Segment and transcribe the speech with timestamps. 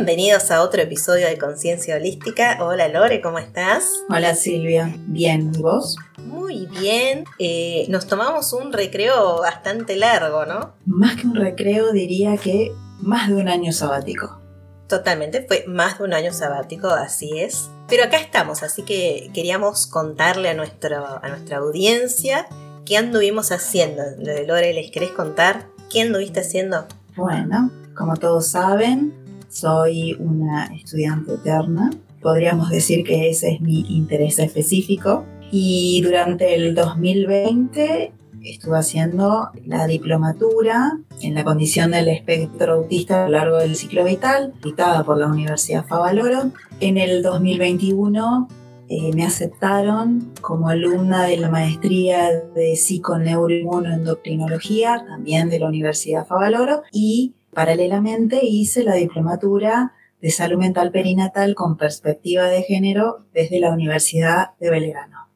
[0.00, 2.56] Bienvenidos a otro episodio de Conciencia Holística.
[2.64, 4.02] Hola Lore, ¿cómo estás?
[4.08, 5.98] Hola Silvia, bien, ¿y vos?
[6.16, 7.24] Muy bien.
[7.38, 10.72] Eh, nos tomamos un recreo bastante largo, ¿no?
[10.86, 12.72] Más que un recreo, diría que
[13.02, 14.40] más de un año sabático.
[14.88, 17.68] Totalmente, fue más de un año sabático, así es.
[17.86, 22.46] Pero acá estamos, así que queríamos contarle a, nuestro, a nuestra audiencia
[22.86, 24.02] qué anduvimos haciendo.
[24.46, 26.86] Lore, ¿les querés contar qué anduviste haciendo?
[27.16, 29.19] Bueno, como todos saben,
[29.50, 31.90] soy una estudiante eterna.
[32.22, 35.24] Podríamos decir que ese es mi interés específico.
[35.50, 43.28] Y durante el 2020 estuve haciendo la diplomatura en la condición del espectro autista a
[43.28, 46.52] lo largo del ciclo vital, dictada por la Universidad Favaloro.
[46.80, 48.48] En el 2021
[48.88, 56.82] eh, me aceptaron como alumna de la maestría de psiconeuroinmunoendocrinología, también de la Universidad Favaloro,
[56.92, 63.72] y Paralelamente hice la diplomatura de salud mental perinatal con perspectiva de género desde la
[63.72, 65.28] Universidad de Belgrano.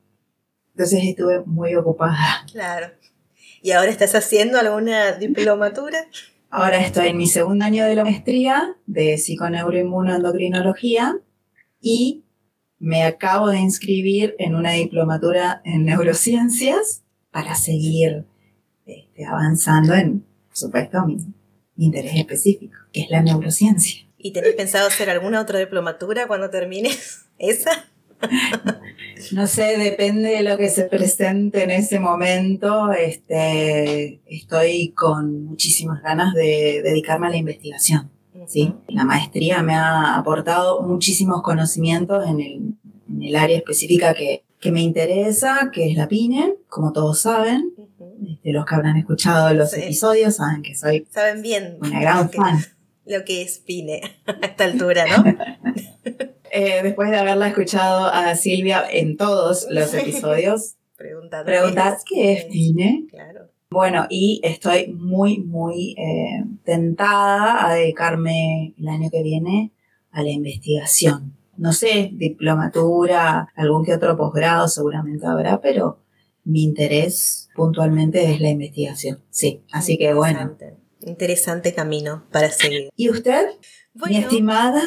[0.73, 2.45] Entonces estuve muy ocupada.
[2.51, 2.89] Claro.
[3.63, 5.99] ¿Y ahora estás haciendo alguna diplomatura?
[6.51, 11.19] Ahora estoy en mi segundo año de la maestría de psiconeuroinmunoendocrinología
[11.81, 12.25] y
[12.79, 18.27] me acabo de inscribir en una diplomatura en neurociencias para seguir
[18.85, 21.17] este, avanzando en, por supuesto, mi,
[21.77, 24.07] interés específico, que es la neurociencia.
[24.19, 27.71] ¿Y tenés pensado hacer alguna otra diplomatura cuando termines esa?
[29.33, 32.93] No sé, depende de lo que se presente en ese momento.
[32.93, 38.11] Este, estoy con muchísimas ganas de dedicarme a la investigación.
[38.47, 38.75] ¿sí?
[38.89, 42.75] La maestría me ha aportado muchísimos conocimientos en el,
[43.11, 47.75] en el área específica que, que, me interesa, que es la PINE, como todos saben.
[48.33, 52.59] Este, los que habrán escuchado los episodios saben que soy saben bien una gran fan.
[53.07, 55.25] lo que es Pine a esta altura, ¿no?
[56.57, 63.07] Eh, después de haberla escuchado a Silvia en todos los episodios, preguntar qué es Pine.
[63.11, 63.51] Claro.
[63.71, 69.73] Bueno, y estoy muy, muy eh, tentada a dedicarme el año que viene
[70.13, 71.37] a la investigación.
[71.57, 75.99] No sé, diplomatura, algún que otro posgrado seguramente habrá, pero
[76.45, 79.23] mi interés puntualmente es la investigación.
[79.31, 80.57] Sí, así que bueno.
[81.01, 82.89] Interesante camino para seguir.
[82.97, 83.47] ¿Y usted,
[84.09, 84.83] mi estimada?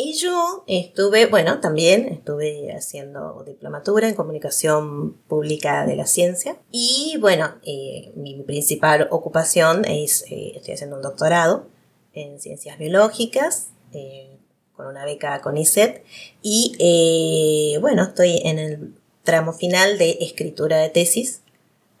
[0.00, 6.56] Y yo estuve, bueno, también estuve haciendo diplomatura en comunicación pública de la ciencia.
[6.70, 11.66] Y bueno, eh, mi principal ocupación es, eh, estoy haciendo un doctorado
[12.12, 13.70] en ciencias biológicas.
[13.92, 14.36] Eh,
[14.76, 16.04] con una beca con ISET
[16.40, 21.42] y bueno, estoy en el tramo final de escritura de tesis.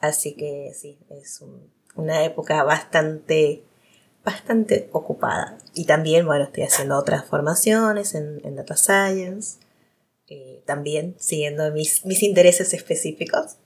[0.00, 1.42] Así que sí, es
[1.96, 3.62] una época bastante,
[4.24, 5.58] bastante ocupada.
[5.74, 9.58] Y también, bueno, estoy haciendo otras formaciones en, Data Science,
[10.28, 13.56] eh, también siguiendo mis, mis intereses específicos.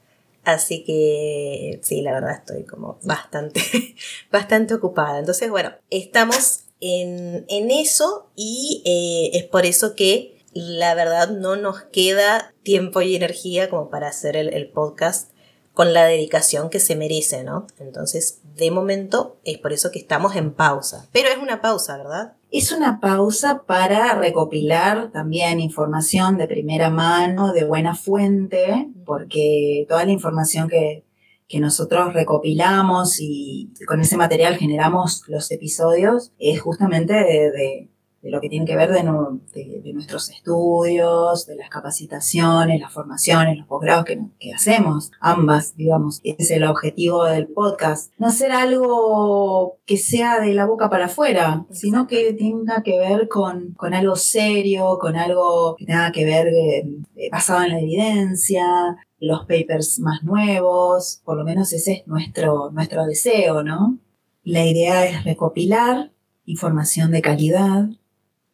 [0.44, 3.60] Así que sí, la verdad estoy como bastante,
[4.32, 5.18] bastante ocupada.
[5.18, 11.56] Entonces, bueno, estamos en, en eso y eh, es por eso que la verdad no
[11.56, 15.31] nos queda tiempo y energía como para hacer el, podcast
[15.72, 17.66] con la dedicación que se merece, ¿no?
[17.78, 21.08] Entonces, de momento es por eso que estamos en pausa.
[21.12, 22.34] Pero es una pausa, ¿verdad?
[22.50, 30.04] Es una pausa para recopilar también información de primera mano, de buena fuente, porque toda
[30.04, 31.06] la información que,
[31.48, 37.91] que nosotros recopilamos y con ese material generamos los episodios es justamente de de
[38.30, 39.02] lo que tiene que ver de,
[39.82, 46.20] de, nuestros estudios, de las capacitaciones, las formaciones, los posgrados que, que, hacemos, ambas, digamos.
[46.22, 48.12] es el objetivo del podcast.
[48.18, 53.28] No hacer algo que sea de la boca para afuera, sino que tenga que ver
[53.28, 58.64] con, con algo serio, con algo que tenga que ver eh, basado en la evidencia,
[59.18, 63.98] los papers más nuevos, por lo menos ese es nuestro, nuestro deseo, ¿no?
[64.44, 66.12] La idea es recopilar
[66.44, 67.88] información de calidad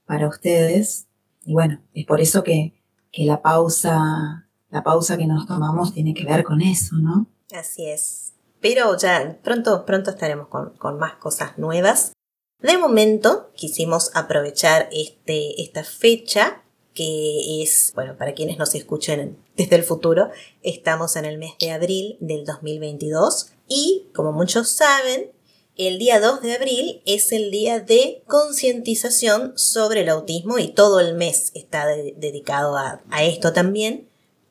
[0.08, 1.06] para ustedes.
[1.44, 2.75] Y bueno, es por eso que,
[3.12, 7.26] la pausa, la pausa que nos tomamos tiene que ver con eso, ¿no?
[7.52, 8.32] Así es.
[8.60, 12.12] Pero ya pronto, pronto estaremos con, más cosas nuevas.
[12.60, 16.62] De momento quisimos aprovechar este, esta fecha
[16.94, 20.31] que es, bueno, para quienes nos escuchen desde el futuro,
[20.62, 25.31] estamos en el mes de abril del 2022 y como muchos saben,
[25.78, 30.98] el día 2 de abril es el día de concientización sobre el autismo y todo
[30.98, 34.08] el mes está dedicado a, esto también.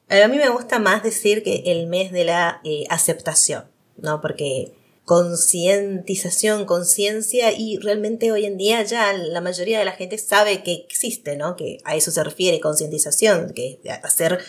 [0.08, 3.66] A mí me gusta más decir que el mes de la eh, aceptación,
[3.98, 4.22] ¿no?
[4.22, 4.72] Porque
[5.04, 10.74] concientización, conciencia y realmente hoy en día ya la mayoría de la gente sabe que
[10.74, 11.58] existe, ¿no?
[11.58, 14.40] Que a eso se refiere concientización, que hacer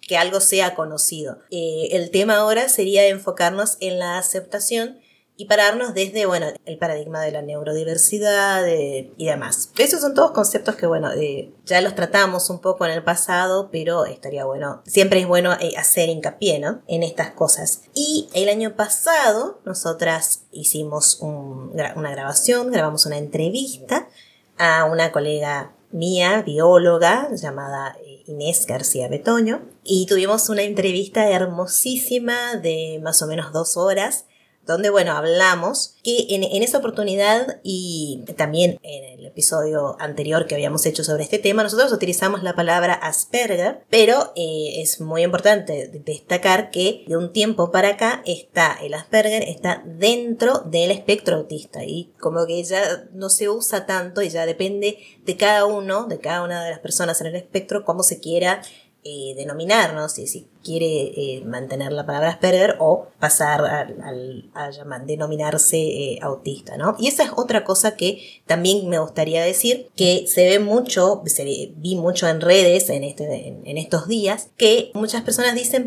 [0.00, 1.38] que algo sea conocido.
[1.52, 4.98] Eh, el tema ahora sería enfocarnos en la aceptación
[5.36, 9.70] y pararnos desde, bueno, el paradigma de la neurodiversidad y demás.
[9.76, 13.68] Esos son todos conceptos que, bueno, eh, ya los tratamos un poco en el pasado,
[13.72, 16.82] pero estaría bueno, siempre es bueno eh, hacer hincapié, ¿no?
[16.86, 17.82] En estas cosas.
[17.94, 24.08] Y el año pasado, nosotras hicimos una grabación, grabamos una entrevista
[24.56, 32.56] a una colega mía, bióloga, llamada eh, Inés García Betoño, y tuvimos una entrevista hermosísima
[32.56, 34.26] de más o menos dos horas
[34.66, 40.86] donde, bueno, hablamos que en, esa oportunidad y también en el episodio anterior que habíamos
[40.86, 46.70] hecho sobre este tema, nosotros utilizamos la palabra Asperger, pero eh, es muy importante destacar
[46.70, 52.12] que de un tiempo para acá está el Asperger, está dentro del espectro autista y
[52.18, 56.42] como que ya no se usa tanto y ya depende de cada uno, de cada
[56.42, 58.62] una de las personas en el espectro, cómo se quiera
[59.06, 60.08] eh, denominar, ¿no?
[60.08, 66.18] Si, si quiere eh, mantener la palabra Asperger o pasar al, a llamar, denominarse eh,
[66.22, 66.96] autista, ¿no?
[66.98, 71.44] Y esa es otra cosa que también me gustaría decir, que se ve mucho, se
[71.76, 75.86] vi mucho en redes en, este, en, estos días, que muchas personas dicen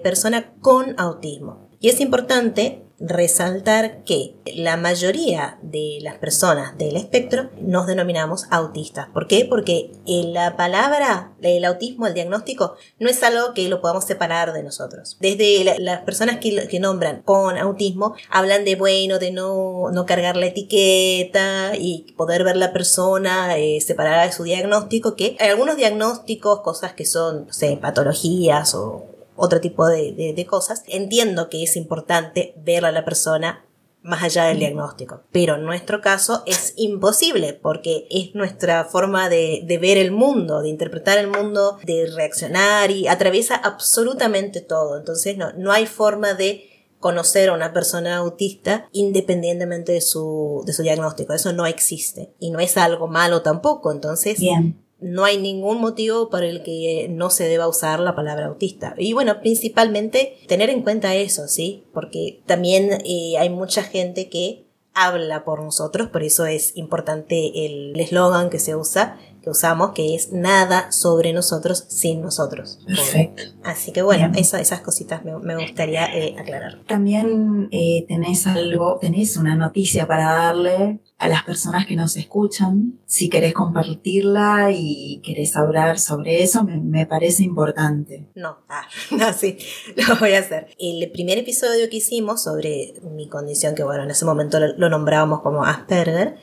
[0.00, 1.68] persona con autismo.
[1.80, 9.08] Y es importante resaltar que la mayoría de las personas del espectro nos denominamos autistas.
[9.12, 9.44] ¿Por qué?
[9.44, 14.62] Porque la palabra, el autismo, el diagnóstico, no es algo que lo podamos separar de
[14.62, 15.16] nosotros.
[15.20, 20.36] Desde las personas que, que, nombran con autismo, hablan de bueno, de no, no cargar
[20.36, 25.76] la etiqueta y poder ver la persona eh, separada de su diagnóstico, que hay algunos
[25.76, 29.11] diagnósticos, cosas que son, no sé, patologías o
[29.44, 33.66] otro tipo de, cosas, entiendo que es importante ver a la persona
[34.00, 35.22] más allá del diagnóstico.
[35.32, 40.68] Pero en nuestro caso es imposible porque es nuestra forma de, ver el mundo, de
[40.68, 44.96] interpretar el mundo, de reaccionar y atraviesa absolutamente todo.
[44.96, 46.68] Entonces no, no hay forma de
[47.00, 51.32] conocer a una persona autista independientemente de su, de su diagnóstico.
[51.32, 53.90] Eso no existe y no es algo malo tampoco.
[53.90, 58.46] Entonces, Bien no hay ningún motivo por el que no se deba usar la palabra
[58.46, 58.94] autista.
[58.96, 61.84] Y bueno, principalmente tener en cuenta eso, ¿sí?
[61.92, 67.98] Porque también eh, hay mucha gente que habla por nosotros, por eso es importante el
[67.98, 72.78] eslogan que se usa, que usamos, que es nada sobre nosotros sin nosotros.
[72.86, 73.42] Perfecto.
[73.64, 76.78] Así que bueno, esas cositas me, gustaría eh, aclarar.
[76.86, 82.98] También eh, tenés algo, tenés una noticia para darle a las personas que nos escuchan.
[83.06, 88.26] Si querés compartirla y querés hablar sobre eso, me, parece importante.
[88.34, 88.88] No, ah,
[89.38, 89.56] sí,
[90.08, 90.74] lo voy a hacer.
[90.80, 94.88] El primer episodio que hicimos sobre mi condición, que bueno, en ese momento lo, lo
[94.90, 96.38] nombrábamos como Asperger,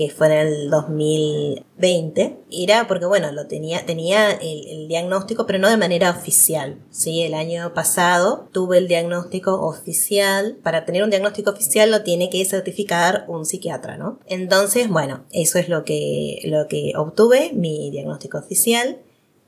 [0.00, 5.68] que fue en el 2020, era porque, bueno, lo tenía, tenía el, diagnóstico, pero no
[5.68, 6.78] de manera oficial.
[6.88, 7.20] ¿sí?
[7.20, 10.56] El año pasado tuve el diagnóstico oficial.
[10.62, 14.20] Para tener un diagnóstico oficial lo tiene que certificar un psiquiatra, ¿no?
[14.24, 19.00] Entonces, bueno, eso es lo que, lo que obtuve, mi diagnóstico oficial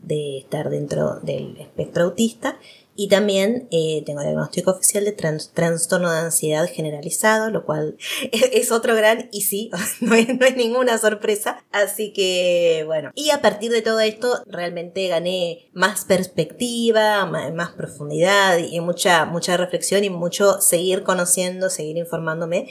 [0.02, 2.58] de estar dentro del espectro autista.
[2.94, 7.96] Y también eh, tengo diagnóstico oficial de trastorno de ansiedad generalizado, lo cual
[8.32, 11.64] es, otro gran y sí, no es, no es, ninguna sorpresa.
[11.72, 18.58] Así que bueno, y a partir de todo esto realmente gané más perspectiva, más, profundidad
[18.58, 22.68] y mucha, mucha reflexión y mucho seguir conociendo, seguir informándome.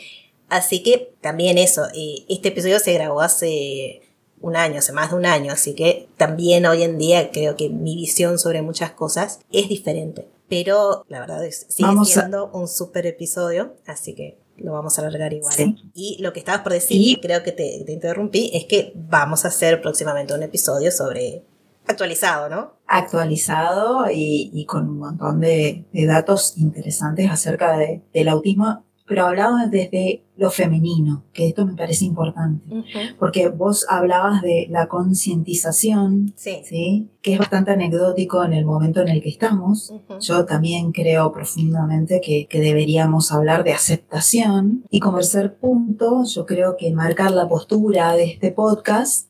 [0.50, 4.01] Así que también eso, eh, este episodio se grabó hace
[4.42, 7.70] un año, hace más de un año, así que también hoy en día creo que
[7.70, 10.28] mi visión sobre muchas cosas es diferente.
[10.50, 15.34] Pero la verdad es sigue siendo un super episodio, así que lo vamos a alargar
[15.34, 15.78] igual.
[15.94, 19.48] Y lo que estabas por decir, y creo que te, interrumpí, es que vamos a
[19.48, 21.44] hacer próximamente un episodio sobre
[21.88, 22.74] actualizado, ¿no?
[22.86, 27.78] Actualizado y, con un montón de, datos interesantes acerca
[28.14, 32.64] del autismo pero hablado desde lo femenino, que esto me parece importante,
[33.20, 37.10] porque vos hablabas de la concientización, sí.
[37.22, 39.94] que es bastante anecdótico en el momento en el que estamos.
[40.22, 44.86] Yo también creo profundamente que, que, deberíamos hablar de aceptación.
[44.90, 49.28] Y como tercer punto, yo creo que marcar la postura de este podcast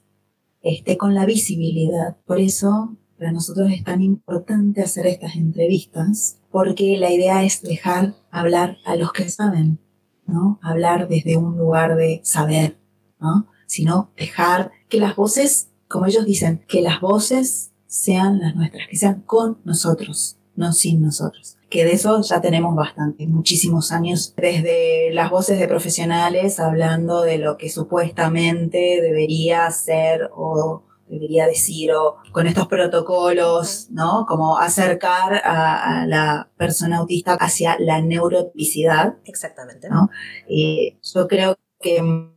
[0.62, 2.18] esté con la visibilidad.
[2.28, 8.16] Por eso, para nosotros es tan importante hacer estas entrevistas porque la idea es dejar
[8.32, 9.78] hablar a los que saben,
[10.25, 10.60] ¿no?
[10.63, 12.80] Hablar desde un lugar de saber,
[13.20, 13.46] ¿no?
[13.68, 18.98] Sino dejar que las voces, como ellos dicen, que las voces sean las nuestras, que
[18.98, 21.58] sean con nosotros, no sin nosotros.
[21.70, 27.38] que de eso ya tenemos bastante, muchísimos años, desde las voces de profesionales hablando de
[27.38, 34.25] lo que supuestamente debería ser o debería decir, o con estos protocolos, ¿no?
[34.27, 39.15] Como acercar a, la persona autista hacia la neurotipicidad.
[39.25, 39.89] Exactamente.
[39.89, 40.10] ¿no?
[40.48, 42.32] Y yo creo que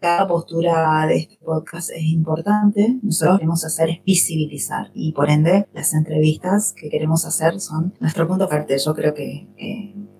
[0.00, 2.98] cada postura de este podcast es importante.
[3.02, 7.60] Nosotros lo que queremos hacer es visibilizar y por ende las entrevistas que queremos hacer
[7.60, 8.78] son nuestro punto fuerte.
[8.78, 9.48] Yo creo que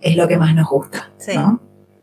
[0.01, 1.11] es lo que más nos gusta.
[1.19, 1.33] Sí,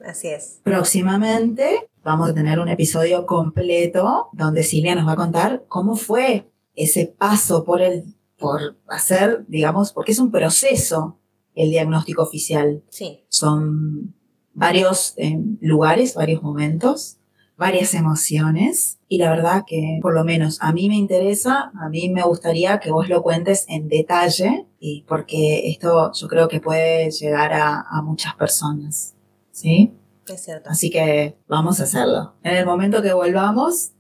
[0.06, 0.62] así es.
[0.63, 6.52] Próximamente vamos a tener un episodio completo donde Silvia nos va a contar cómo fue
[6.76, 11.18] ese paso por el, por hacer, digamos, porque es un proceso
[11.56, 12.84] el diagnóstico oficial.
[12.90, 13.24] Sí.
[13.28, 14.14] Son
[14.54, 17.18] varios eh, lugares, varios momentos,
[17.58, 22.10] varias emociones y la verdad que por lo menos a mí me interesa, a mí
[22.10, 27.10] me gustaría que vos lo cuentes en detalle y porque esto yo creo que puede
[27.10, 29.16] llegar a, a muchas personas.
[29.52, 29.94] ¿Sí?
[30.27, 30.70] Es cierto.
[30.70, 32.36] Así que vamos a hacerlo.
[32.44, 33.91] En el momento que volvamos,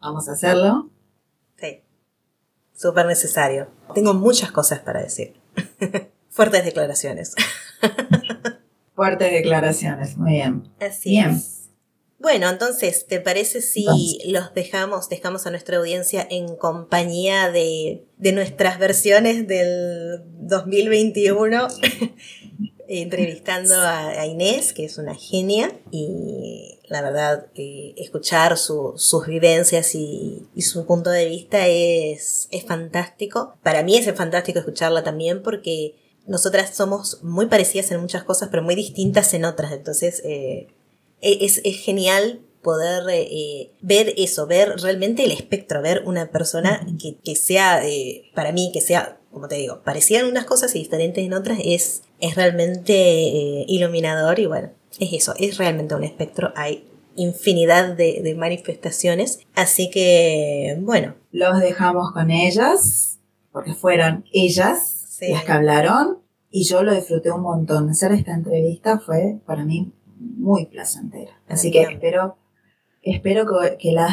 [0.00, 0.90] vamos a hacerlo.
[1.56, 1.82] Sí.
[2.74, 3.68] Súper necesario.
[3.94, 5.34] Tengo muchas cosas para decir.
[6.30, 7.34] Fuertes declaraciones.
[8.94, 10.68] Fuertes declaraciones, muy bien.
[10.80, 11.40] Así bien.
[12.20, 13.86] Bueno, entonces, ¿te parece si
[14.26, 21.68] los dejamos, dejamos a nuestra audiencia en compañía de, de nuestras versiones del 2021
[22.88, 30.48] entrevistando a, Inés, que es una genia, y la verdad, eh, escuchar sus vivencias y,
[30.60, 33.54] su punto de vista es, es fantástico.
[33.62, 38.62] Para mí es fantástico escucharla también porque nosotras somos muy parecidas en muchas cosas, pero
[38.62, 39.72] muy distintas en otras.
[39.72, 40.68] Entonces, eh,
[41.20, 47.16] es, es, genial poder eh, ver eso, ver realmente el espectro, ver una persona que,
[47.18, 47.82] que sea,
[48.34, 52.02] para mí, que sea como te digo, parecían unas cosas y diferentes en otras, es,
[52.20, 56.52] es realmente eh, iluminador y bueno, es eso, es realmente un espectro.
[56.56, 56.84] Hay
[57.16, 61.14] infinidad de, manifestaciones, así que bueno.
[61.32, 63.18] Los dejamos con ellas,
[63.52, 66.18] porque fueron ellas las que hablaron
[66.50, 67.90] y yo lo disfruté un montón.
[67.90, 71.40] Hacer esta entrevista fue para mí muy placentera.
[71.48, 72.36] Así que espero,
[73.02, 73.46] espero
[73.78, 74.08] que, la,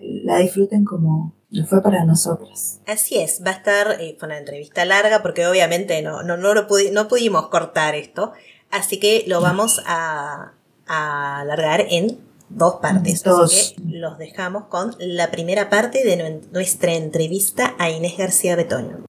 [0.00, 1.34] la disfruten como,
[1.68, 2.78] fue para nosotros.
[2.86, 6.66] Así es, va a estar, eh, una entrevista larga porque obviamente no, no, no, lo
[6.92, 8.32] no pudimos cortar esto,
[8.70, 10.52] así que lo vamos a,
[10.86, 13.26] a alargar en dos partes.
[13.26, 19.04] Así que los dejamos con la primera parte de nuestra entrevista a Inés García Betoño.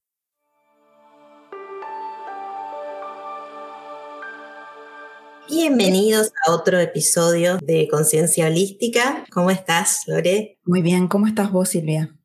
[5.48, 9.24] Bienvenidos a otro episodio de Conciencia Holística.
[9.30, 10.58] ¿Cómo estás, Lore?
[10.64, 12.16] Muy bien, ¿cómo estás vos, Silvia?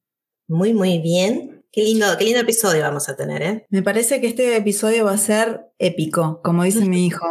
[0.47, 1.65] Muy, muy bien.
[1.71, 3.67] Qué lindo, qué lindo episodio vamos a tener, ¿eh?
[3.69, 7.25] Me parece que este episodio va a ser épico, como dice mi hijo.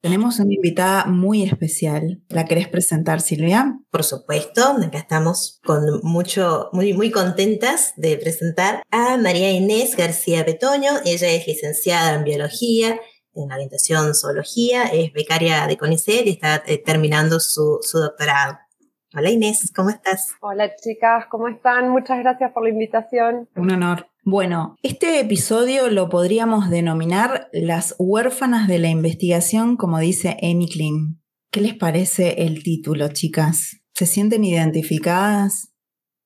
[0.00, 2.22] Tenemos una invitada muy especial.
[2.28, 3.78] ¿La querés presentar, Silvia?
[3.90, 10.44] Por supuesto, acá estamos con mucho, muy, muy contentas de presentar a María Inés García
[10.44, 10.90] Betoño.
[11.04, 13.00] Ella es licenciada en biología,
[13.34, 18.58] en orientación zoología, es becaria de CONICET y está eh, terminando su, su doctorado.
[19.14, 20.34] Hola Inés, ¿cómo estás?
[20.42, 21.88] Hola chicas, ¿cómo están?
[21.88, 23.48] Muchas gracias por la invitación.
[23.56, 24.06] Un honor.
[24.22, 31.20] Bueno, este episodio lo podríamos denominar Las huérfanas de la investigación, como dice Amy Klim.
[31.50, 33.80] ¿Qué les parece el título, chicas?
[33.94, 35.72] ¿Se sienten identificadas?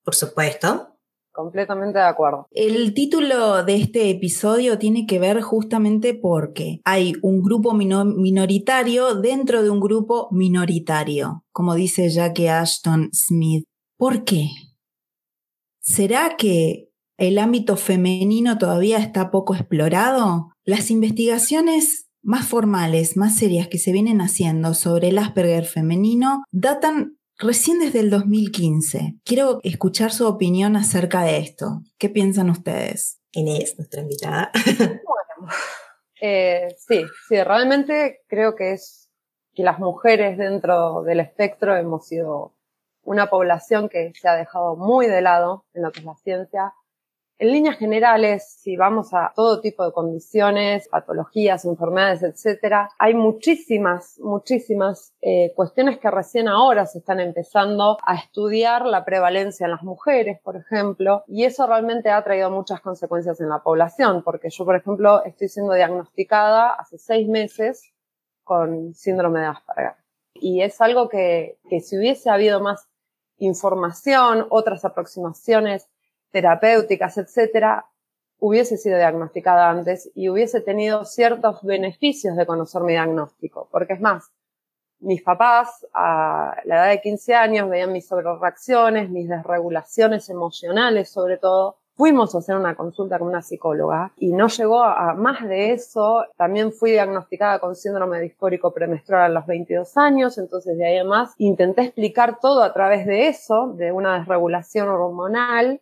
[0.03, 0.92] Por supuesto.
[1.33, 2.47] Completamente de acuerdo.
[2.51, 9.63] El título de este episodio tiene que ver justamente porque hay un grupo minoritario dentro
[9.63, 13.65] de un grupo minoritario, como dice Jackie Ashton Smith.
[13.97, 14.51] ¿Por qué?
[15.81, 20.53] ¿Será que el ámbito femenino todavía está poco explorado?
[20.65, 27.17] Las investigaciones más formales, más serias que se vienen haciendo sobre el Asperger femenino datan
[27.43, 29.17] recién desde el 2015.
[29.25, 31.83] Quiero escuchar su opinión acerca de esto.
[31.99, 33.21] ¿Qué piensan ustedes?
[33.33, 34.51] Inés, nuestra invitada.
[34.79, 35.53] bueno,
[36.21, 39.11] eh, sí, sí, realmente creo que es
[39.55, 42.55] que las mujeres dentro del espectro hemos sido
[43.03, 46.73] una población que se ha dejado muy de lado en lo que es la ciencia
[47.43, 54.17] en líneas generales, si vamos a todo tipo de condiciones, patologías, enfermedades, etcétera, hay muchísimas,
[54.21, 59.83] muchísimas eh, cuestiones que recién ahora se están empezando a estudiar la prevalencia en las
[59.83, 64.65] mujeres, por ejemplo, y eso realmente ha traído muchas consecuencias en la población, porque yo,
[64.65, 67.93] por ejemplo, estoy siendo diagnosticada hace seis meses
[68.45, 69.97] con síndrome de Asperger.
[70.35, 72.89] Y es algo que, que si hubiese habido más
[73.39, 75.89] información, otras aproximaciones
[76.33, 77.87] terapéuticas, etcétera,
[78.39, 83.69] hubiese sido diagnosticada antes y hubiese tenido ciertos beneficios de conocer mi diagnóstico.
[83.71, 84.33] Porque es más,
[85.03, 91.37] mis papás a la edad de 15 años veían mis sobrereacciones, mis desregulaciones emocionales sobre
[91.37, 91.77] todo.
[91.95, 96.25] Fuimos a hacer una consulta con una psicóloga y no llegó a más de eso.
[96.37, 101.07] También fui diagnosticada con síndrome disfórico premenstrual a los 22 años, entonces de ahí en
[101.07, 105.82] más intenté explicar todo a través de eso, de una desregulación hormonal,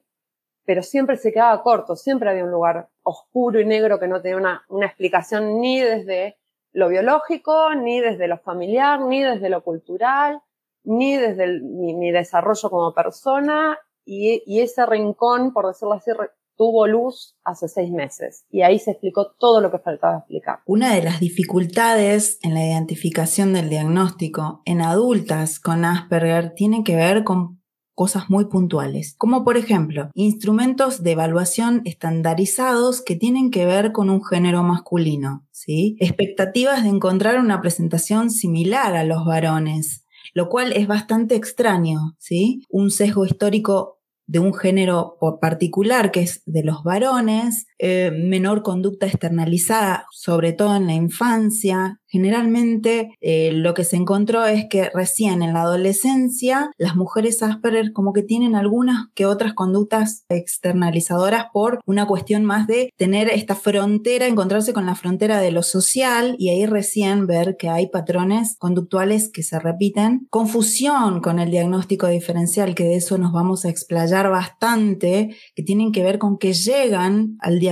[0.70, 4.36] pero siempre se quedaba corto, siempre había un lugar oscuro y negro que no tenía
[4.36, 6.36] una, una explicación ni desde
[6.70, 10.42] lo biológico, ni desde lo familiar, ni desde lo cultural,
[10.84, 13.80] ni desde mi, desarrollo como persona.
[14.04, 16.12] Y, y, ese rincón, por decirlo así,
[16.56, 18.44] tuvo luz hace seis meses.
[18.48, 20.60] Y ahí se explicó todo lo que faltaba explicar.
[20.66, 26.94] Una de las dificultades en la identificación del diagnóstico en adultas con Asperger tiene que
[26.94, 27.59] ver con
[28.00, 34.08] cosas muy puntuales, como por ejemplo instrumentos de evaluación estandarizados que tienen que ver con
[34.08, 35.98] un género masculino, ¿sí?
[36.00, 42.62] expectativas de encontrar una presentación similar a los varones, lo cual es bastante extraño, ¿sí?
[42.70, 49.06] Un sesgo histórico de un género particular que es de los varones, eh, menor conducta
[49.06, 55.42] externalizada, sobre todo en la infancia, Generalmente eh, lo que se encontró es que recién
[55.42, 61.78] en la adolescencia las mujeres Asperger como que tienen algunas que otras conductas externalizadoras por
[61.86, 66.50] una cuestión más de tener esta frontera, encontrarse con la frontera de lo social y
[66.50, 70.26] ahí recién ver que hay patrones conductuales que se repiten.
[70.30, 75.92] Confusión con el diagnóstico diferencial, que de eso nos vamos a explayar bastante, que tienen
[75.92, 77.69] que ver con que llegan al diagnóstico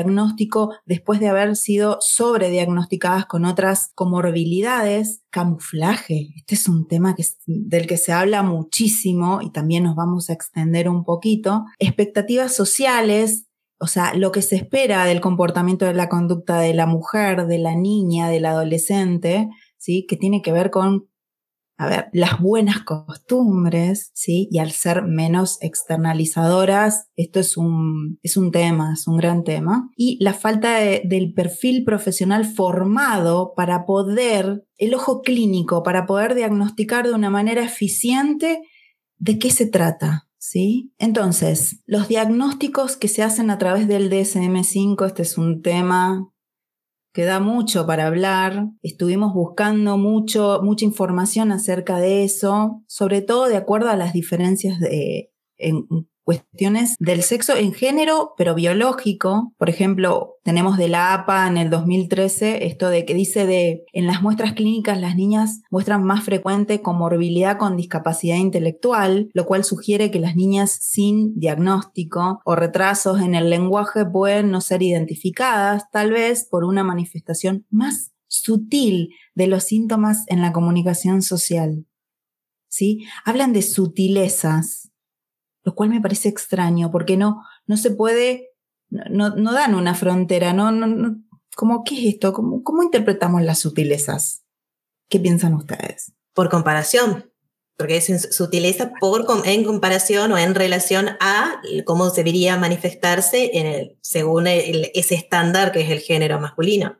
[0.86, 6.30] después de haber sido sobrediagnosticadas con otras comorbilidades camuflaje.
[6.36, 7.14] Este es un tema
[7.46, 11.64] del que se habla muchísimo y también nos vamos a extender un poquito.
[11.78, 13.46] Expectativas sociales,
[13.78, 17.58] o sea, lo que se espera del comportamiento de la conducta de la mujer, de
[17.58, 20.06] la niña, del adolescente, ¿sí?
[20.08, 21.08] Que tiene que ver con
[21.80, 24.48] a ver, las buenas costumbres, ¿sí?
[24.50, 29.88] Y al ser menos externalizadoras, esto es un, es un tema, es un gran tema.
[29.96, 37.06] Y la falta del perfil profesional formado para poder, el ojo clínico, para poder diagnosticar
[37.06, 38.60] de una manera eficiente
[39.18, 40.94] de qué se trata, ¿Sí?
[40.98, 46.30] Entonces, los diagnósticos que se hacen a través del DSM5, este es un tema
[47.12, 48.68] Queda mucho para hablar.
[48.82, 54.78] Estuvimos buscando mucho, mucha información acerca de eso, sobre todo de acuerdo a las diferencias
[54.78, 55.32] de,
[56.28, 59.54] cuestiones del sexo en género, pero biológico.
[59.56, 64.06] Por ejemplo, tenemos de la APA en el 2013 esto de que dice de en
[64.06, 70.10] las muestras clínicas las niñas muestran más frecuente comorbilidad con discapacidad intelectual, lo cual sugiere
[70.10, 76.10] que las niñas sin diagnóstico o retrasos en el lenguaje pueden no ser identificadas, tal
[76.10, 81.86] vez por una manifestación más sutil de los síntomas en la comunicación social.
[82.68, 83.06] ¿Sí?
[83.24, 84.87] Hablan de sutilezas
[85.62, 88.50] lo cual me parece extraño, porque no, no se puede,
[88.88, 91.22] no, no dan una frontera, no, no, no,
[91.56, 92.32] ¿cómo qué es esto?
[92.32, 94.44] ¿Cómo, ¿Cómo interpretamos las sutilezas?
[95.08, 96.12] ¿Qué piensan ustedes?
[96.34, 97.32] Por comparación,
[97.76, 103.98] porque es sutileza por, en comparación o en relación a cómo debería manifestarse en el,
[104.02, 106.98] según ese estándar que es el género masculino.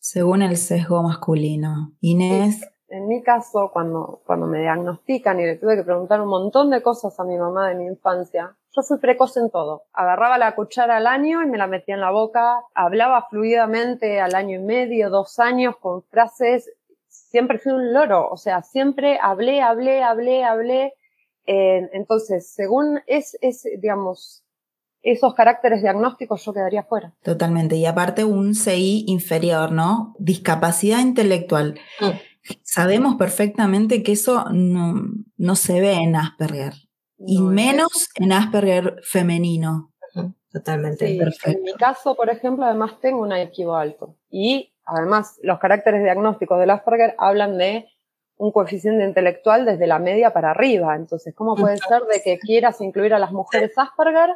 [0.00, 1.96] Según el sesgo masculino.
[2.00, 6.70] Inés en mi caso, cuando, cuando me diagnostican y le tuve que preguntar un montón
[6.70, 9.84] de cosas a mi mamá de mi infancia, yo fui precoz en todo.
[9.92, 14.34] Agarraba la cuchara al año y me la metía en la boca, hablaba fluidamente al
[14.34, 16.70] año y medio, dos años, con frases,
[17.08, 20.94] siempre fui un loro, o sea, siempre hablé, hablé, hablé, hablé.
[21.46, 24.44] Eh, entonces, según es, es, digamos,
[25.02, 27.14] esos caracteres diagnósticos yo quedaría fuera.
[27.22, 27.76] Totalmente.
[27.76, 30.14] Y aparte un CI inferior, ¿no?
[30.18, 31.78] Discapacidad intelectual.
[32.00, 32.10] Mm.
[32.62, 36.74] Sabemos perfectamente que eso no, se ve en Asperger.
[37.18, 39.92] y menos en Asperger femenino.
[40.56, 41.18] Totalmente.
[41.44, 44.16] En mi caso, por ejemplo, además tengo un IQ alto.
[44.30, 47.86] Y además, los caracteres diagnósticos del Asperger hablan de
[48.38, 50.96] un coeficiente intelectual desde la media para arriba.
[50.96, 54.30] Entonces, ¿cómo puede ser de que quieras incluir a las mujeres Asperger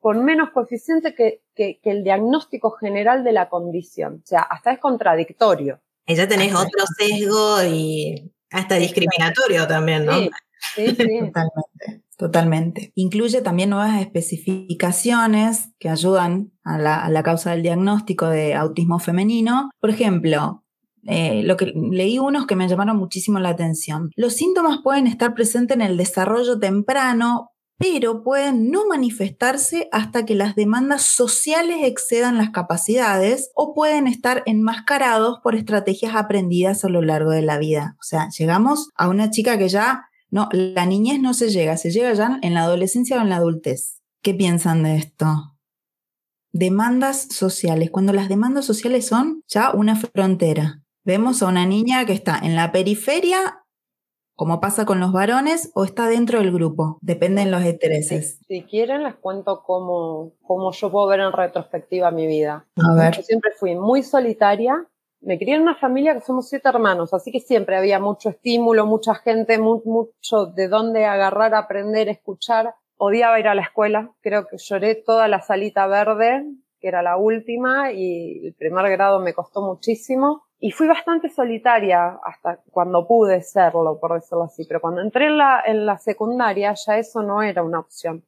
[0.00, 4.22] con menos coeficiente que, que el diagnóstico general de la condición?
[4.24, 5.80] O sea, hasta es contradictorio.
[6.08, 10.18] Y ya tenés otro sesgo y hasta discriminatorio también, ¿no?
[10.74, 12.02] Sí, sí, Totalmente.
[12.16, 12.92] Totalmente.
[12.96, 19.70] Incluye también nuevas especificaciones que ayudan a la, causa del diagnóstico de autismo femenino.
[19.80, 20.64] Por ejemplo,
[21.06, 24.10] eh, lo que leí unos que me llamaron muchísimo la atención.
[24.16, 30.34] Los síntomas pueden estar presentes en el desarrollo temprano, pero pueden no manifestarse hasta que
[30.34, 37.02] las demandas sociales excedan las capacidades o pueden estar enmascarados por estrategias aprendidas a lo
[37.02, 37.96] largo de la vida.
[38.00, 41.92] O sea, llegamos a una chica que ya, no, la niñez no se llega, se
[41.92, 44.00] llega ya en la adolescencia o en la adultez.
[44.22, 45.56] ¿Qué piensan de esto?
[46.50, 47.90] Demandas sociales.
[47.92, 50.82] Cuando las demandas sociales son ya una frontera.
[51.04, 53.60] Vemos a una niña que está en la periferia,
[54.38, 56.98] como pasa con los varones, o está dentro del grupo.
[57.00, 58.38] Dependen los intereses.
[58.46, 62.64] Si, quieren, les cuento cómo, cómo yo puedo ver en retrospectiva mi vida.
[62.76, 63.16] A ver.
[63.16, 64.86] Yo siempre fui muy solitaria.
[65.20, 68.86] Me crié en una familia que somos siete hermanos, así que siempre había mucho estímulo,
[68.86, 74.58] mucha gente, mucho de dónde agarrar, aprender, escuchar odiaba ir a la escuela, creo que
[74.58, 76.44] lloré toda la salita verde,
[76.80, 80.47] que era la última, y el primer grado me costó muchísimo.
[80.60, 84.64] Y fui bastante solitaria hasta cuando pude serlo, por decirlo así.
[84.66, 88.24] Pero cuando entré en la, en la secundaria ya eso no era una opción.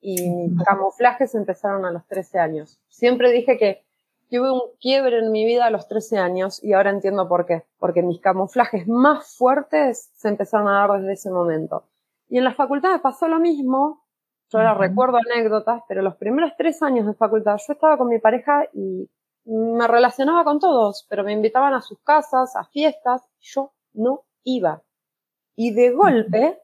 [0.00, 2.78] Y mis camuflajes empezaron a los 13 años.
[2.88, 3.84] Siempre dije que
[4.30, 7.64] tuve un quiebre en mi vida a los 13 años y ahora entiendo por qué.
[7.78, 11.84] Porque mis camuflajes más fuertes se empezaron a dar desde ese momento.
[12.28, 14.04] Y en la facultad me pasó lo mismo,
[14.50, 18.18] yo ahora recuerdo anécdotas, pero los primeros tres años de facultad yo estaba con mi
[18.18, 19.08] pareja y
[19.44, 24.82] me relacionaba con todos, pero me invitaban a sus casas, a fiestas, yo no iba.
[25.56, 26.60] Y de golpe,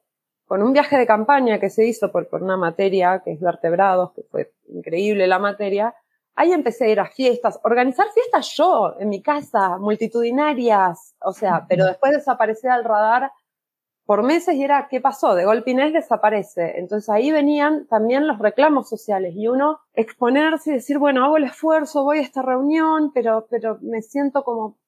[0.47, 4.13] con un viaje de campaña que se hizo por, por una materia que es vertebrados,
[4.15, 5.95] que fue increíble la materia,
[6.35, 11.67] ahí empecé a ir a fiestas, organizar fiestas yo en mi casa, multitudinarias, o sea,
[11.69, 13.31] pero después desaparecí al radar
[14.11, 15.37] por meses y era, ¿qué pasó?
[15.37, 16.81] De golpe Inés desaparece.
[16.81, 21.45] Entonces ahí venían también los reclamos sociales y uno exponerse y decir, bueno, hago el
[21.45, 24.81] esfuerzo, voy a esta reunión, pero, pero me siento como,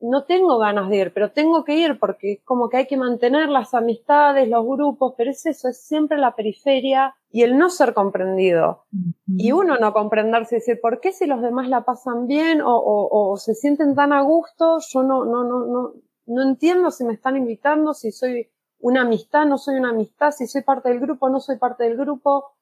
[0.00, 3.48] no tengo ganas de ir, pero tengo que ir porque como que hay que mantener
[3.50, 7.94] las amistades, los grupos, pero es eso, es siempre la periferia y el no ser
[7.94, 8.82] comprendido.
[9.28, 12.76] Y uno no comprenderse y decir, ¿por qué si los demás la pasan bien o,
[12.76, 14.78] o, o se sienten tan a gusto?
[14.88, 15.92] Yo no, no, no, no,
[16.26, 20.46] no entiendo si me están invitando, si soy una amistad, no soy una amistad, si
[20.46, 22.56] soy parte del grupo, no soy parte del grupo.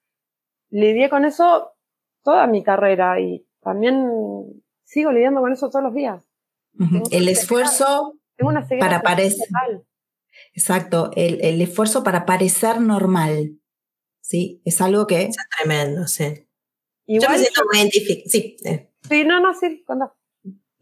[0.70, 1.72] Lidié con eso
[2.22, 6.22] toda mi carrera y también sigo lidiando con eso todos los días.
[7.10, 8.18] El esfuerzo
[8.78, 9.48] para parecer.
[10.52, 13.58] Exacto, el, esfuerzo para parecer normal.
[14.20, 15.22] Sí, es algo que.
[15.22, 16.46] Es tremendo, sí.
[17.06, 18.30] Igual, yo me siento muy identificada.
[18.30, 18.56] Sí.
[18.64, 18.92] Eh.
[19.08, 20.12] Sí, no, no, sí, cuando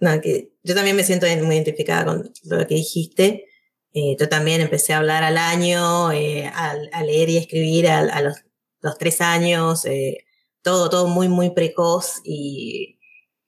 [0.01, 3.47] no, que yo también me siento muy identificada con lo que dijiste.
[3.93, 8.37] Eh, yo también empecé a hablar al año, eh, a, leer y escribir a, los,
[8.81, 10.27] los, tres años, eh,
[10.63, 12.99] todo, todo muy, muy precoz y,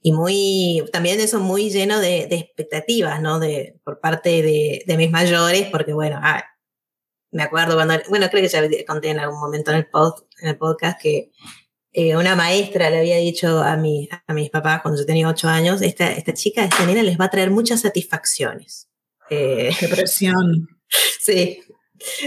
[0.00, 3.38] y muy, también eso muy lleno de, de expectativas, ¿no?
[3.38, 6.44] De, por parte de, de mis mayores, porque bueno, ah,
[7.30, 10.48] me acuerdo cuando, bueno, creo que ya conté en algún momento en el, post, en
[10.48, 11.30] el podcast que
[12.00, 15.48] eh, una maestra le había dicho a, mi, a mis papás cuando yo tenía ocho
[15.48, 18.88] años, esta, esta chica, esta nena les va a traer muchas satisfacciones.
[19.30, 20.68] Eh, Qué presión.
[21.20, 21.58] sí,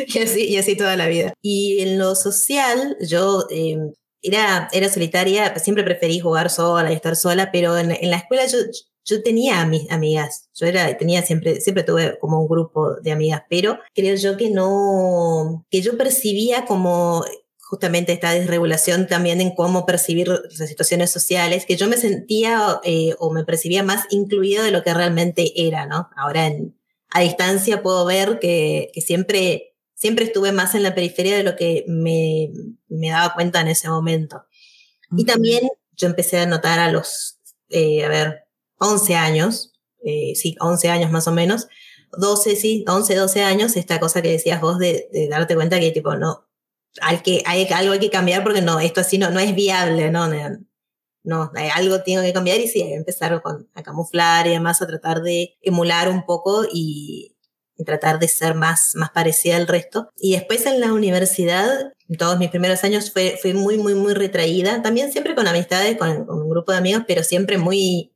[0.08, 1.32] y así, y así toda la vida.
[1.42, 3.78] Y en lo social, yo eh,
[4.22, 8.46] era, era solitaria, siempre preferí jugar sola y estar sola, pero en, en la escuela
[8.48, 8.58] yo,
[9.06, 13.14] yo tenía a mis amigas, yo era, tenía siempre, siempre tuve como un grupo de
[13.14, 17.24] amigas, pero creo yo que no, que yo percibía como
[17.72, 23.16] justamente esta desregulación también en cómo percibir las situaciones sociales, que yo me sentía eh,
[23.18, 26.10] o me percibía más incluida de lo que realmente era, ¿no?
[26.18, 26.78] Ahora en,
[27.12, 31.56] a distancia puedo ver que, que siempre, siempre estuve más en la periferia de lo
[31.56, 32.52] que me,
[32.90, 34.44] me daba cuenta en ese momento.
[35.16, 38.48] Y también yo empecé a notar a los, eh, a ver,
[38.80, 39.72] 11 años,
[40.04, 41.70] eh, sí, 11 años más o menos,
[42.18, 45.92] 12, sí, 11, 12 años, esta cosa que decías vos de, de darte cuenta que
[45.92, 46.51] tipo, no,
[47.02, 50.12] hay que, hay, algo hay que cambiar porque no, esto así no, no es viable,
[50.12, 50.28] ¿no?
[51.24, 54.82] No, algo tengo que cambiar y sí, hay que empezar con, a camuflar y además
[54.82, 57.36] a tratar de emular un poco y,
[57.84, 60.12] tratar de ser más, más parecida al resto.
[60.16, 64.84] Y después en la universidad, todos mis primeros años fue, fue muy, muy, muy retraída.
[64.84, 68.14] También siempre con amistades, con, con un grupo de amigos, pero siempre muy,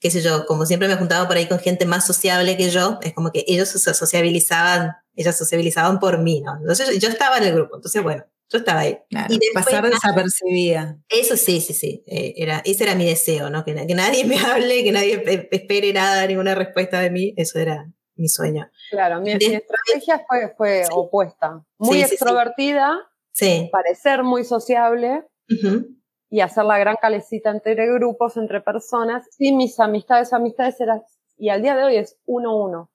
[0.00, 2.98] qué sé yo, como siempre me juntaba por ahí con gente más sociable que yo,
[3.02, 6.56] es como que ellos se sociabilizaban ellas sociabilizaban por mí, ¿no?
[6.60, 8.98] Entonces yo estaba en el grupo, entonces bueno, yo estaba ahí.
[9.28, 10.96] y pasar desapercibida.
[11.08, 13.64] Eso sí, sí, sí, eh, era, ese era mi deseo, ¿no?
[13.64, 17.92] Que, que, nadie me hable, que nadie espere nada, ninguna respuesta de mí, eso era
[18.14, 18.70] mi sueño.
[18.90, 22.96] Claro, mi, estrategia fue, fue opuesta, muy extrovertida,
[23.32, 25.24] sí, parecer muy sociable.
[26.30, 29.26] Y hacer la gran calecita entre grupos, entre personas.
[29.38, 31.02] Y mis amistades, amistades eran,
[31.36, 32.90] y al día de hoy es uno uno.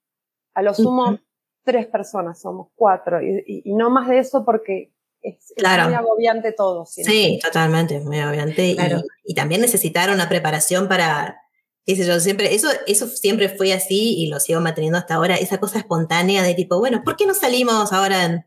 [0.54, 1.18] A lo sumo,
[1.64, 4.92] tres personas, somos cuatro, y, y, no más de eso porque
[5.22, 6.86] es, muy agobiante todo.
[6.86, 8.76] Sí, totalmente, muy agobiante.
[9.24, 11.42] Y, también necesitar una preparación para,
[11.86, 15.36] qué sé yo, siempre, eso, eso siempre fue así y lo sigo manteniendo hasta ahora,
[15.36, 18.46] esa cosa espontánea de tipo, bueno, ¿por qué no salimos ahora en,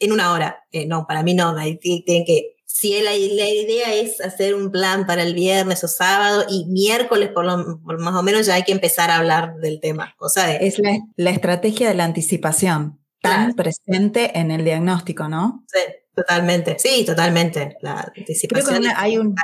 [0.00, 0.64] en una hora?
[0.72, 5.22] Eh, no, para mí no, tienen que si la, idea es hacer un plan para
[5.22, 9.12] el viernes o sábado y miércoles por, lo, más o menos ya hay que empezar
[9.12, 10.16] a hablar del tema.
[10.18, 10.82] O sea, es
[11.16, 15.64] la, estrategia de la anticipación tan presente en el diagnóstico, ¿no?
[15.68, 15.78] Sí,
[16.16, 16.76] totalmente.
[16.80, 17.76] Sí, totalmente.
[17.80, 18.66] La anticipación.
[18.66, 19.36] Creo que hay un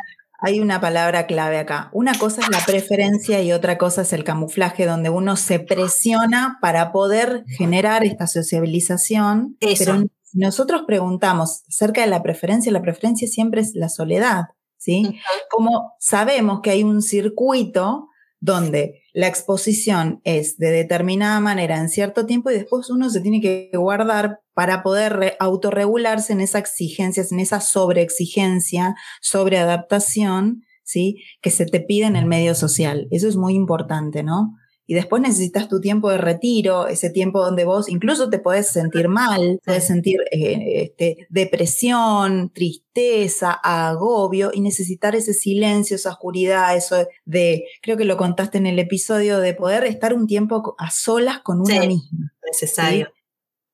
[0.42, 1.90] hay una palabra clave acá.
[1.92, 6.58] Una cosa es la preferencia y otra cosa es el camuflaje, donde uno se presiona
[6.62, 9.58] para poder generar esta sociabilización.
[9.60, 14.44] Eso nosotros preguntamos acerca de la preferencia, la preferencia siempre es la soledad,
[14.76, 15.20] ¿sí?
[15.50, 18.08] Como sabemos que hay un circuito
[18.40, 23.40] donde la exposición es de determinada manera en cierto tiempo y después uno se tiene
[23.40, 31.22] que guardar para poder autorregularse en esas exigencias, en esa sobreexigencia, sobreadaptación, ¿sí?
[31.42, 33.08] Que se te pide en el medio social.
[33.10, 34.54] Eso es muy importante, ¿no?
[34.90, 39.06] Y después necesitas tu tiempo de retiro, ese tiempo donde vos incluso te podés sentir
[39.06, 47.06] mal, puedes sentir eh, este, depresión, tristeza, agobio y necesitar ese silencio, esa oscuridad, eso
[47.24, 51.38] de, creo que lo contaste en el episodio, de poder estar un tiempo a solas
[51.38, 52.32] con una misma.
[52.44, 53.12] Necesario.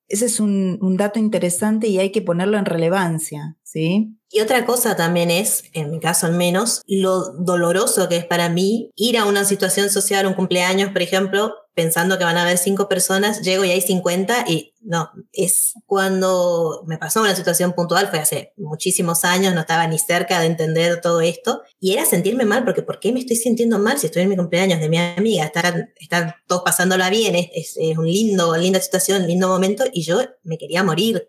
[0.09, 4.17] Ese es un, un, dato interesante y hay que ponerlo en relevancia, ¿sí?
[4.31, 8.49] Y otra cosa también es, en mi caso al menos, lo doloroso que es para
[8.49, 12.57] mí ir a una situación social, un cumpleaños, por ejemplo, pensando que van a haber
[12.57, 18.09] cinco personas, llego y hay 50 y no, es cuando me pasó una situación puntual,
[18.09, 22.47] fue hace muchísimos años, no estaba ni cerca de entender todo esto y era sentirme
[22.47, 24.97] mal porque ¿por qué me estoy sintiendo mal si estoy en mi cumpleaños de mi
[24.97, 25.45] amiga?
[25.45, 30.03] Estar, estar todos pasándola bien, es, es, es un lindo, linda situación, lindo momento y
[30.03, 31.29] yo me quería morir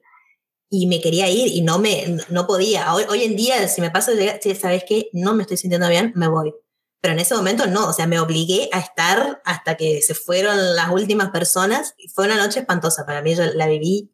[0.70, 2.94] y me quería ir y no me no podía.
[2.94, 4.14] Hoy, hoy en día, si me pasa,
[4.60, 5.10] ¿sabes qué?
[5.12, 6.54] No me estoy sintiendo bien, me voy.
[7.02, 10.76] Pero en ese momento no, o sea, me obligué a estar hasta que se fueron
[10.76, 11.94] las últimas personas.
[11.98, 14.12] Y fue una noche espantosa para mí, yo la viví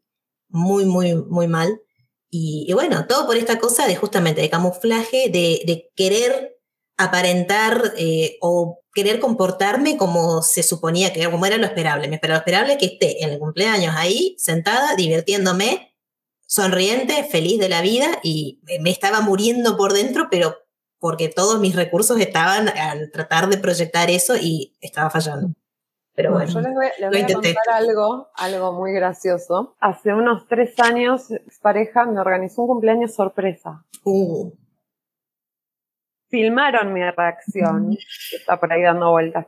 [0.49, 1.81] muy, muy, muy mal.
[2.29, 6.57] Y, bueno, todo por esta cosa de justamente de camuflaje, de, de querer
[6.97, 12.07] aparentar eh, o querer comportarme como se suponía que como era lo esperable.
[12.07, 15.95] Me esperaba lo esperable que esté en el cumpleaños ahí, sentada, divirtiéndome,
[16.45, 20.57] sonriente, feliz de la vida y me estaba muriendo por dentro, pero
[21.03, 25.49] porque todos mis recursos estaban al tratar de proyectar eso y estaba fallando.
[26.15, 29.75] Pero bueno, yo les voy, a contar algo, algo muy gracioso.
[29.81, 31.27] Hace unos tres años,
[31.61, 33.83] pareja me organizó un cumpleaños sorpresa.
[34.05, 34.53] Uh.
[36.29, 37.97] Filmaron mi reacción,
[38.29, 39.47] que está por ahí dando vueltas.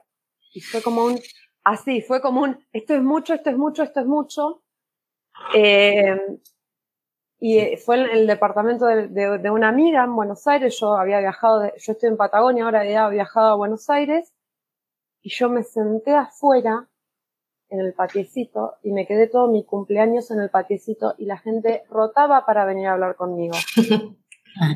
[0.54, 1.18] Y fue como un,
[1.64, 4.62] así, fue como un, esto es mucho, esto es mucho, esto es mucho.
[5.54, 6.20] Eh,
[7.40, 10.78] y eh, fue en el departamento de, una amiga en Buenos Aires.
[10.80, 14.34] Yo había viajado, yo estoy en Patagonia, ahora había viajado a Buenos Aires.
[15.22, 16.88] Y yo me senté afuera
[17.70, 21.84] en el patiecito y me quedé todo mi cumpleaños en el patiecito y la gente
[21.90, 23.56] rotaba para venir a hablar conmigo.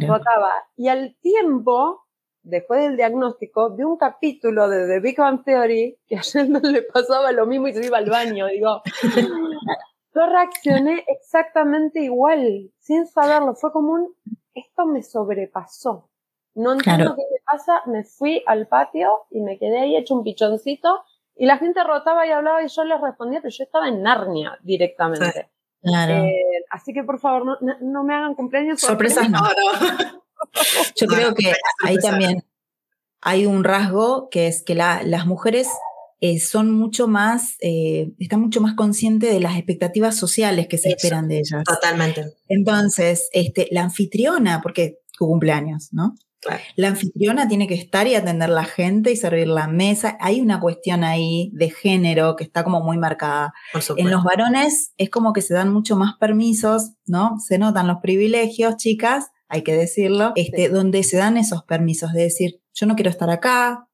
[0.01, 0.51] Rotaba.
[0.75, 2.05] Y al tiempo,
[2.41, 6.81] después del diagnóstico, de un capítulo de The Big Bang Theory que a Sheldon le
[6.81, 8.47] pasaba lo mismo y se iba al baño.
[8.47, 8.81] Digo,
[10.19, 13.55] yo reaccioné exactamente igual, sin saberlo.
[13.55, 14.15] Fue como un,
[14.53, 16.09] esto me sobrepasó.
[16.55, 20.23] No entiendo qué me pasa, me fui al patio y me quedé ahí hecho un
[20.23, 21.03] pichoncito
[21.35, 24.57] y la gente rotaba y hablaba y yo les respondía, pero yo estaba en Narnia
[24.61, 25.49] directamente.
[25.81, 26.25] Claro.
[26.25, 28.81] Eh, así que por favor, no, me hagan cumpleaños.
[28.81, 29.39] Sorpresas no.
[30.95, 31.53] Yo creo que
[31.85, 32.43] ahí también
[33.21, 35.69] hay un rasgo que es que las mujeres
[36.21, 40.89] eh, son mucho más, eh, están mucho más conscientes de las expectativas sociales que se
[40.89, 41.63] esperan de ellas.
[41.63, 42.33] Totalmente.
[42.47, 46.15] Entonces, este, la anfitriona, porque tu cumpleaños, ¿no?
[46.75, 50.17] La anfitriona tiene que estar y atender la gente y servir la mesa.
[50.21, 53.53] Hay una cuestión ahí de género que está como muy marcada.
[53.97, 57.37] En los varones es como que se dan mucho más permisos, ¿no?
[57.45, 62.23] Se notan los privilegios, chicas, hay que decirlo, este, donde se dan esos permisos de
[62.23, 63.88] decir, yo no quiero estar acá,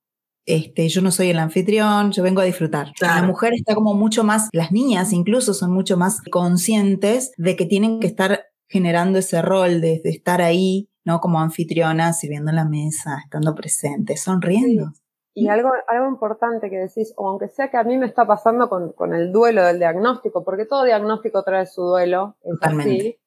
[0.46, 2.92] este, yo no soy el anfitrión, yo vengo a disfrutar.
[3.02, 7.66] La mujer está como mucho más, las niñas incluso son mucho más conscientes de que
[7.66, 11.20] tienen que estar generando ese rol de, estar ahí, ¿no?
[11.20, 14.92] Como anfitriona, sirviendo la mesa, estando presente, sonriendo.
[15.34, 18.70] Y algo, algo importante que decís, o aunque sea que a mí me está pasando
[18.70, 23.20] con, con el duelo del diagnóstico, porque todo diagnóstico trae su duelo, es así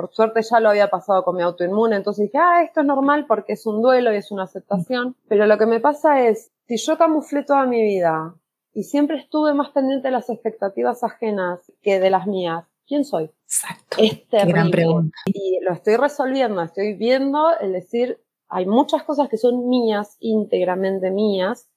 [0.00, 3.26] por suerte ya lo había pasado con mi autoinmune, entonces dije, ah, esto es normal
[3.26, 5.14] porque es un duelo y es una aceptación.
[5.28, 8.34] Pero lo que me pasa es, si yo camuflé toda mi vida
[8.72, 13.30] y siempre estuve más pendiente de las expectativas ajenas que de las mías, ¿quién soy?
[13.44, 13.98] Exacto.
[13.98, 14.52] Es terrible.
[14.52, 15.18] Gran pregunta.
[15.26, 21.10] Y lo estoy resolviendo, estoy viendo, es decir, hay muchas cosas que son mías, íntegramente
[21.10, 21.68] mías,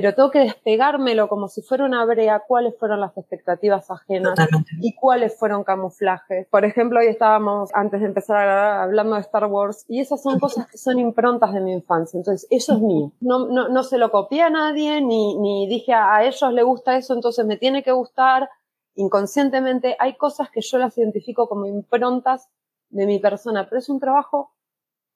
[0.00, 4.70] pero tengo que despegármelo como si fuera una brea, cuáles fueron las expectativas ajenas Totalmente.
[4.80, 6.46] y cuáles fueron camuflajes.
[6.46, 10.22] Por ejemplo, hoy estábamos, antes de empezar a grabar, hablando de Star Wars, y esas
[10.22, 13.10] son cosas que son improntas de mi infancia, entonces eso es mío.
[13.20, 16.64] No, no, no se lo copié a nadie, ni, ni dije a, a ellos les
[16.64, 18.48] gusta eso, entonces me tiene que gustar.
[18.94, 22.48] Inconscientemente hay cosas que yo las identifico como improntas
[22.90, 24.52] de mi persona, pero es un trabajo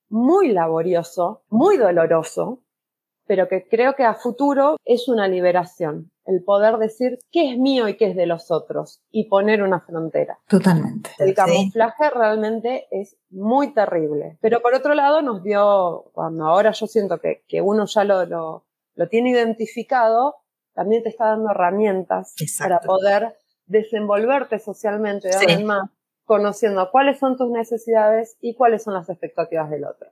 [0.08, 2.64] muy laborioso, muy doloroso,
[3.26, 7.88] pero que creo que a futuro es una liberación, el poder decir qué es mío
[7.88, 10.38] y qué es de los otros y poner una frontera.
[10.48, 11.10] Totalmente.
[11.18, 11.34] El Sí.
[11.34, 17.18] camuflaje realmente es muy terrible, pero por otro lado nos dio, cuando ahora yo siento
[17.18, 20.36] que, que uno ya lo, lo, lo tiene identificado,
[20.74, 22.74] también te está dando herramientas Exacto.
[22.74, 25.46] para poder desenvolverte socialmente de Sí.
[25.46, 25.90] vez más,
[26.24, 30.08] conociendo cuáles son tus necesidades y cuáles son las expectativas del otro.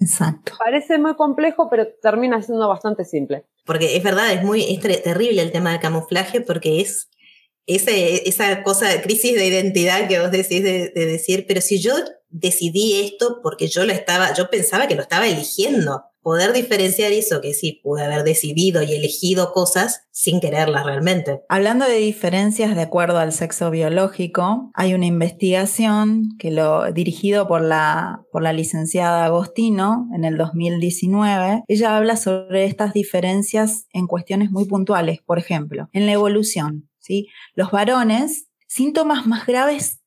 [0.00, 0.52] Exacto.
[0.58, 3.44] Parece muy complejo, pero termina siendo bastante simple.
[3.64, 7.08] Porque es verdad, es muy es ter- terrible el tema del camuflaje porque es
[7.66, 11.94] ese, esa cosa, crisis de identidad que vos decís de, de decir, pero si yo
[12.28, 16.02] decidí esto porque yo lo estaba, yo pensaba que lo estaba eligiendo.
[16.24, 21.42] Poder diferenciar eso, que sí, pude haber decidido y elegido cosas sin quererlas realmente.
[21.50, 27.60] Hablando de diferencias de acuerdo al sexo biológico, hay una investigación que lo dirigido por
[27.60, 31.64] la por la licenciada Agostino en el 2019.
[31.68, 37.28] Ella habla sobre estas diferencias en cuestiones muy puntuales, por ejemplo, en la evolución, ¿sí?
[37.54, 40.00] Los varones síntomas más graves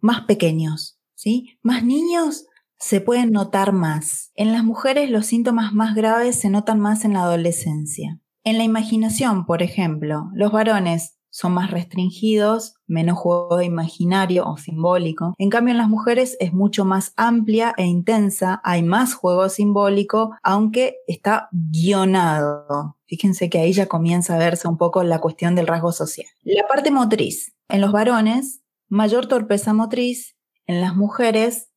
[0.00, 1.58] más pequeños, ¿sí?
[1.62, 2.46] Más niños
[2.80, 4.32] se pueden notar más.
[4.34, 8.20] En las mujeres los síntomas más graves se notan más en la adolescencia.
[8.42, 15.34] En la imaginación, por ejemplo, los varones son más restringidos, menos juego imaginario o simbólico.
[15.38, 20.34] En cambio, en las mujeres es mucho más amplia e intensa, hay más juego simbólico,
[20.42, 22.96] aunque está guionado.
[23.06, 26.26] Fíjense que ahí ya comienza a verse un poco la cuestión del rasgo social.
[26.42, 27.54] La parte motriz.
[27.68, 30.36] En los varones, mayor torpeza motriz.
[30.66, 31.69] En las mujeres,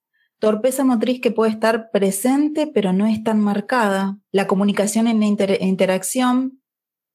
[0.44, 4.20] Torpeza motriz que puede estar presente pero no es tan marcada.
[4.30, 6.62] La comunicación en la inter interacción,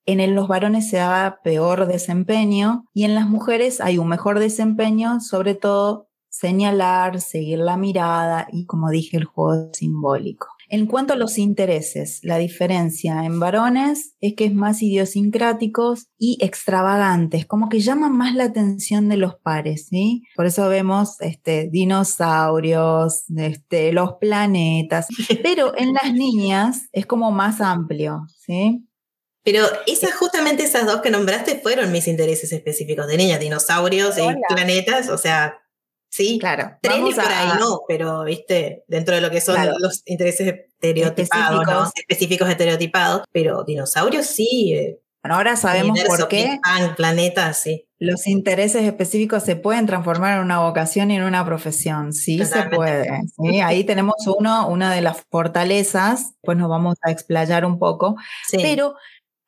[0.06, 5.20] en los varones se da peor desempeño y en las mujeres hay un mejor desempeño,
[5.20, 10.48] sobre todo señalar, seguir la mirada y como dije el juego simbólico.
[10.70, 16.36] En cuanto a los intereses, la diferencia en varones es que es más idiosincráticos y
[16.40, 20.22] extravagantes, como que llaman más la atención de los pares, ¿sí?
[20.36, 25.06] Por eso vemos este, dinosaurios, este, los planetas,
[25.42, 28.84] pero en las niñas es como más amplio, ¿sí?
[29.44, 34.20] Pero esas, justamente esas dos que nombraste fueron mis intereses específicos de niña, dinosaurios y
[34.20, 34.36] Hola.
[34.46, 35.58] planetas, o sea,
[36.10, 36.38] sí.
[36.40, 36.72] Claro.
[36.82, 39.74] Trenes por ahí a- no, pero viste, dentro de lo que son Claro.
[39.78, 41.90] los intereses estereotipados, ¿no?
[41.94, 42.48] Específicos.
[42.48, 44.72] Estereotipados, pero dinosaurios sí.
[44.74, 46.58] eh, Bueno, ahora sabemos por qué
[46.96, 47.84] planetas, sí.
[47.98, 52.12] los intereses específicos se pueden transformar en una vocación y en una profesión.
[52.12, 52.70] Sí, Totalmente.
[52.70, 53.20] se puede.
[53.52, 53.60] ¿sí?
[53.60, 58.16] Ahí tenemos uno, una de las fortalezas, pues nos vamos a explayar un poco,
[58.48, 58.58] sí.
[58.62, 58.94] pero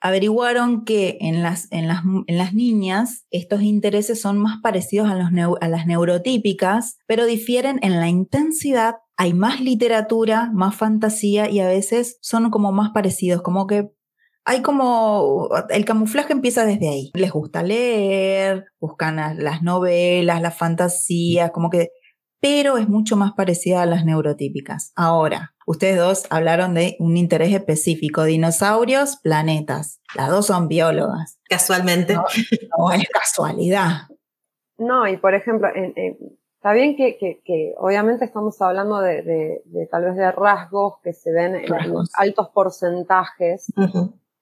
[0.01, 5.15] averiguaron que en las, en las, en las niñas estos intereses son más parecidos a,
[5.15, 5.29] los
[5.61, 8.97] a las neurotípicas, pero difieren en la intensidad.
[9.17, 13.91] Hay más literatura, más fantasía y a veces son como más parecidos, como que
[14.45, 17.11] hay como el camuflaje empieza desde ahí.
[17.15, 21.91] Les gusta leer, buscan las novelas, las fantasías, como que
[22.41, 24.93] pero es mucho más parecida a las neurotípicas.
[24.97, 30.01] Ahora, ustedes dos hablaron de un interés específico, dinosaurios, planetas.
[30.17, 31.39] Las dos son biólogas.
[31.49, 32.15] Casualmente.
[32.15, 32.25] No,
[32.79, 34.09] no es casualidad.
[34.79, 36.17] No, y por ejemplo, en- en-
[36.57, 40.95] está bien que, que- que obviamente estamos hablando de, de- de tal vez de rasgos
[41.03, 43.67] que se ven en, en altos porcentajes.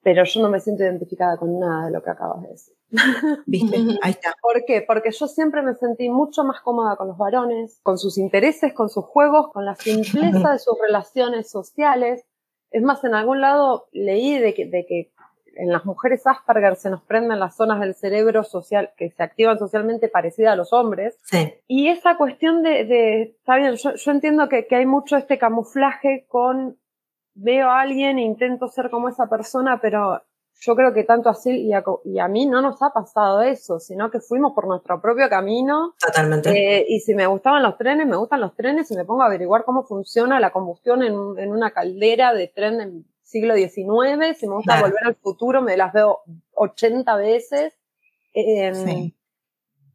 [0.09, 2.73] Pero yo no me siento identificada con nada de lo que acabas de decir.
[3.45, 3.77] ¿Viste?
[4.01, 4.33] Ahí está.
[4.41, 4.81] ¿Por qué?
[4.81, 8.89] Porque yo siempre me sentí mucho más cómoda con los varones, con sus intereses, con
[8.89, 12.25] sus juegos, con la simpleza de sus relaciones sociales.
[12.71, 15.13] Es más, en algún lado leí de que, de que
[15.55, 19.59] en las mujeres Asperger se nos prenden las zonas del cerebro social que se activan
[19.59, 21.19] socialmente parecidas a los hombres.
[21.21, 21.53] Sí.
[21.67, 25.37] Y esa cuestión de, de está bien, yo, yo entiendo que, que hay mucho este
[25.37, 26.79] camuflaje con
[27.41, 30.21] veo a alguien e intento ser como esa persona, pero
[30.61, 32.89] yo creo que tanto a Sil y a, Co- y a mí no nos ha
[32.91, 35.95] pasado eso, sino que fuimos por nuestro propio camino.
[36.05, 36.49] Totalmente.
[36.51, 39.27] eh, y si me gustaban los trenes, me gustan los trenes y me pongo a
[39.27, 44.35] averiguar cómo funciona la combustión en, un- en una caldera de tren del siglo XIX.
[44.37, 44.87] Si me gusta Claro.
[44.87, 46.19] volver al futuro, me las veo
[46.53, 47.73] 80 veces.
[48.33, 49.15] Eh, Sí.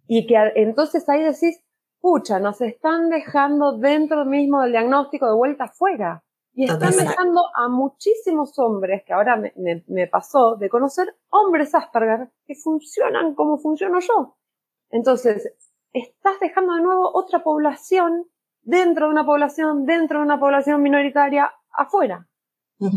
[0.07, 1.61] Y que entonces ahí decís,
[2.01, 6.24] pucha, nos están dejando dentro mismo del diagnóstico de vuelta afuera.
[6.57, 12.30] Y están dejando a muchísimos hombres, que ahora me, me, pasó, de conocer hombres Asperger
[12.46, 14.36] que funcionan como funciono yo.
[14.90, 15.52] Entonces,
[15.92, 18.26] estás dejando de nuevo otra población
[18.62, 22.28] dentro de una población, dentro de una población minoritaria, afuera.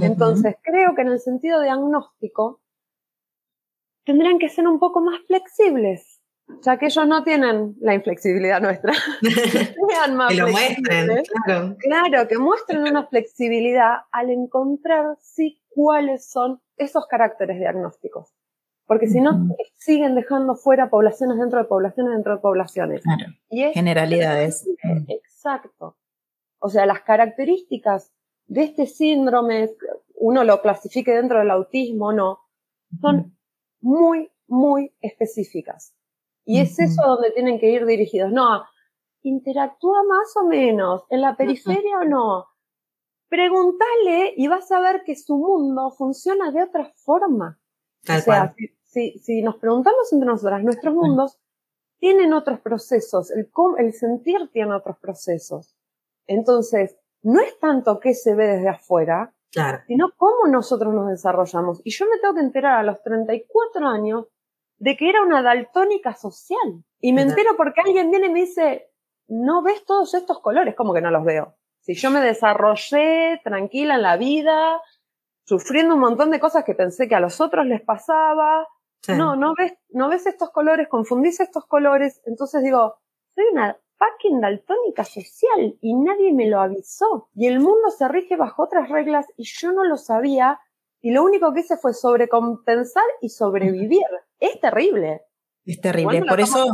[0.02, 2.62] Entonces, creo que en el sentido diagnóstico,
[4.06, 6.17] tendrían que ser un poco más flexibles,
[6.62, 8.94] ya que ellos no tienen la inflexibilidad nuestra.
[9.22, 11.76] que lo muestren, claro.
[11.80, 18.34] Claro, que muestren una flexibilidad al encontrar sí cuáles son esos caracteres diagnósticos.
[18.86, 23.02] Porque si no, siguen dejando fuera poblaciones dentro de poblaciones dentro de poblaciones.
[23.02, 23.26] Claro.
[23.74, 24.66] Generalidades.
[25.10, 25.98] Exacto.
[26.60, 28.14] O sea, las características
[28.46, 29.72] de este síndrome,
[30.16, 32.40] uno lo clasifique dentro del autismo o no,
[33.02, 33.38] son
[33.82, 35.94] muy, muy específicas.
[36.48, 38.32] Y es eso donde tienen que ir dirigidos.
[38.32, 38.64] No,
[39.22, 42.46] interactúa más o menos, en la periferia o no.
[43.28, 47.60] Pregúntale y vas a ver que su mundo funciona de otra forma.
[48.08, 51.38] o sea, si, si, nos preguntamos entre nosotras, nuestros mundos
[52.00, 55.76] tienen otros procesos, el, el sentir tiene otros procesos.
[56.28, 59.80] Entonces, no es tanto que se ve desde afuera, Claro.
[59.88, 61.82] Sino cómo nosotros nos desarrollamos.
[61.84, 64.28] Y yo me tengo que enterar a los 34 años
[64.78, 66.84] de que era una daltónica social.
[67.00, 68.90] Y me entero porque alguien viene y me dice,
[69.28, 71.56] no ves todos estos colores, como que no los veo.
[71.82, 74.82] Si yo me desarrollé tranquila en la vida,
[75.46, 78.68] sufriendo un montón de cosas que pensé que a los otros les pasaba,
[79.08, 82.96] no, no ves, no ves estos colores, confundís estos colores, entonces digo,
[83.34, 87.30] soy una fucking daltónica social y nadie me lo avisó.
[87.34, 90.60] Y el mundo se rige bajo otras reglas y yo no lo sabía
[91.02, 94.06] y lo único que hice fue sobrecompensar y sobrevivir.
[94.40, 95.22] Es terrible.
[95.66, 96.24] Es terrible.
[96.26, 96.66] Por eso...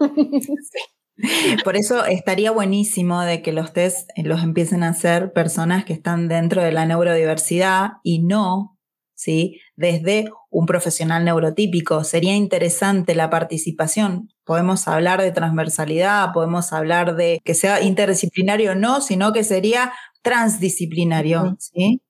[1.62, 6.26] Por eso estaría buenísimo de que los test los empiecen a hacer personas que están
[6.26, 8.78] dentro de la neurodiversidad y no,
[9.14, 9.60] ¿sí?
[9.76, 12.02] Desde un profesional neurotípico.
[12.04, 14.30] Sería interesante la participación.
[14.44, 19.92] Podemos hablar de transversalidad, podemos hablar de que sea interdisciplinario o no, sino que sería
[20.22, 21.56] transdisciplinario.
[21.58, 22.02] ¿sí?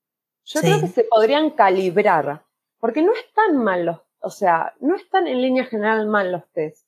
[0.45, 2.45] Yo creo que se podrían calibrar,
[2.79, 6.87] porque no están mal los, o sea, no están en línea general mal los test,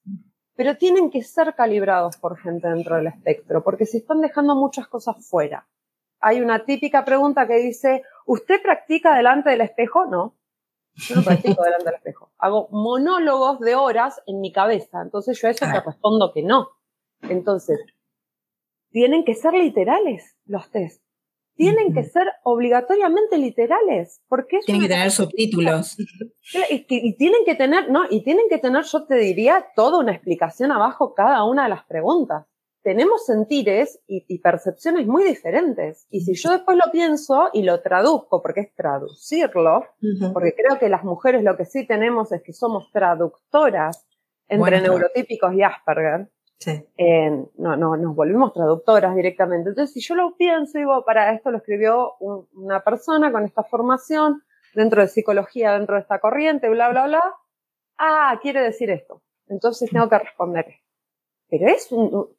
[0.57, 4.87] pero tienen que ser calibrados por gente dentro del espectro, porque se están dejando muchas
[4.89, 5.67] cosas fuera.
[6.21, 10.07] Hay una típica pregunta que dice, ¿usted practica delante del espejo?
[10.07, 10.37] No.
[10.95, 12.31] Yo no practico delante del espejo.
[12.39, 15.03] Hago monólogos de horas en mi cabeza.
[15.03, 16.71] Entonces yo a eso te respondo que no.
[17.23, 17.79] Entonces,
[18.91, 21.04] tienen que ser literales los test.
[21.57, 24.21] Tienen que ser obligatoriamente literales.
[24.29, 25.97] Porque tienen que tener subtítulos.
[25.99, 30.13] Y, y, tienen que tener, no, y tienen que tener, yo te diría, toda una
[30.13, 32.45] explicación abajo cada una de las preguntas
[32.85, 36.07] tenemos sentires y, percepciones muy diferentes.
[36.11, 39.87] Y si yo después lo pienso y lo traduzco, porque es traducirlo,
[40.35, 44.07] porque creo que las mujeres lo que sí tenemos es que somos traductoras
[44.49, 46.29] entre neurotípicos y Asperger.
[46.65, 46.85] Sí.
[47.59, 49.71] no, no, nos volvimos traductoras directamente.
[49.71, 54.43] Entonces, si yo lo pienso, digo, para esto lo escribió una persona con esta formación,
[54.75, 57.23] dentro de psicología, dentro de esta corriente, bla, bla, bla.
[57.99, 59.23] Ah, quiere decir esto.
[59.47, 60.67] Entonces tengo que responder
[61.49, 61.89] pero es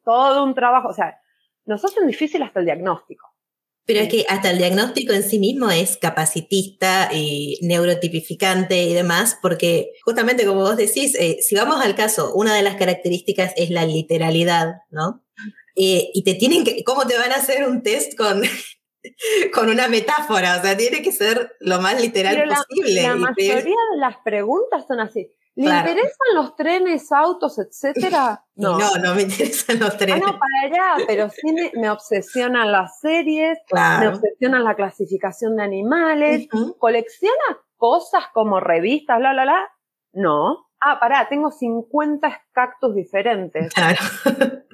[0.04, 1.20] todo un trabajo, o sea,
[1.64, 3.26] nos hacen difícil hasta el diagnóstico.
[3.86, 9.38] Pero es que hasta el diagnóstico en sí mismo es capacitista y neurotipificante y demás,
[9.40, 13.70] porque justamente como vos decís, eh, si vamos al caso, una de las características es
[13.70, 15.22] la literalidad, ¿no?
[15.76, 18.42] Eh, y te tienen que, ¿cómo te van a hacer un test con,
[19.54, 20.58] con una metáfora?
[20.58, 23.02] O sea, tiene que ser lo más literal posible.
[23.02, 25.30] La mayoría de las preguntas son así.
[25.56, 28.42] ¿Le interesan los trenes, autos, etcétera?
[28.58, 28.78] No.
[28.78, 30.22] no, no me interesan los trenes.
[30.24, 35.62] Ah, no, para allá, pero sí me, obsesionan las series, me obsesionan la clasificación de
[35.62, 36.48] animales,
[36.78, 37.34] colecciona
[37.76, 39.70] cosas como revistas, bla, bla, bla.
[40.14, 40.68] No.
[40.80, 43.74] Ah, pará, tengo 50 cactus diferentes.
[43.74, 43.98] Claro.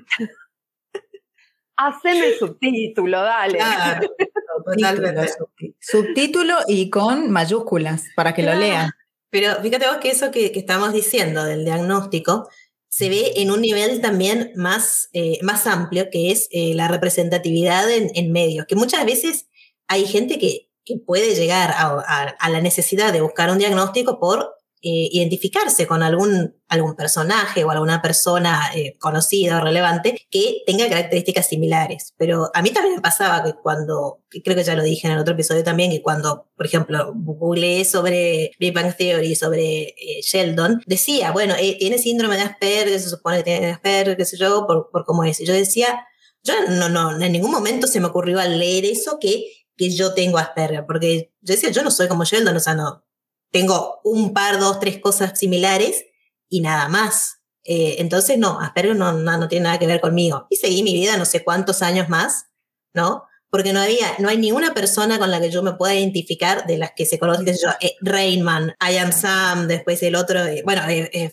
[1.77, 3.59] Haceme el subtítulo, dale.
[3.59, 4.09] Claro,
[4.65, 5.33] totalmente.
[5.81, 8.91] Subtítulo y con mayúsculas para que lo lean.
[9.33, 12.51] Pero fíjate vos que eso que, estamos diciendo del diagnóstico
[12.91, 17.91] se ve en un nivel también más, eh, más amplio, que es eh, la representatividad
[17.91, 19.49] en, medios, que muchas veces
[19.89, 20.69] hay gente que,
[21.07, 24.55] puede llegar a, la necesidad de buscar un diagnóstico por
[24.85, 30.89] eh, identificarse con algún, algún personaje o alguna persona eh, conocida o relevante que tenga
[30.89, 32.15] características similares.
[32.17, 35.21] Pero a mí también me pasaba que cuando, creo que ya lo dije en el
[35.21, 40.83] otro episodio también, que cuando, por ejemplo, googleé sobre Big Bang Theory, sobre eh, Sheldon,
[40.85, 44.91] decía, bueno, tiene síndrome de Asperger, se supone que tiene Asperger, qué sé yo, por,
[44.91, 45.39] por cómo es.
[45.39, 46.07] Y yo decía,
[46.43, 49.45] yo no, no, en ningún momento se me ocurrió al leer eso que,
[49.77, 53.05] que yo tengo Asperger, porque yo decía, yo no soy como Sheldon, o sea, no,
[53.53, 56.05] tengo un par, dos, tres cosas similares
[56.49, 57.39] y nada más.
[57.65, 60.47] Eh, entonces, no, Asperger no, no, tiene nada que ver conmigo.
[60.51, 62.47] Y seguí mi vida no sé cuántos años más,
[62.93, 63.25] ¿no?
[63.51, 66.79] Porque no había, no hay ninguna persona con la que yo me pueda identificar de
[66.79, 70.83] las que se conocen, yo, eh, Rainman, I Am Sam, después el otro, eh, bueno,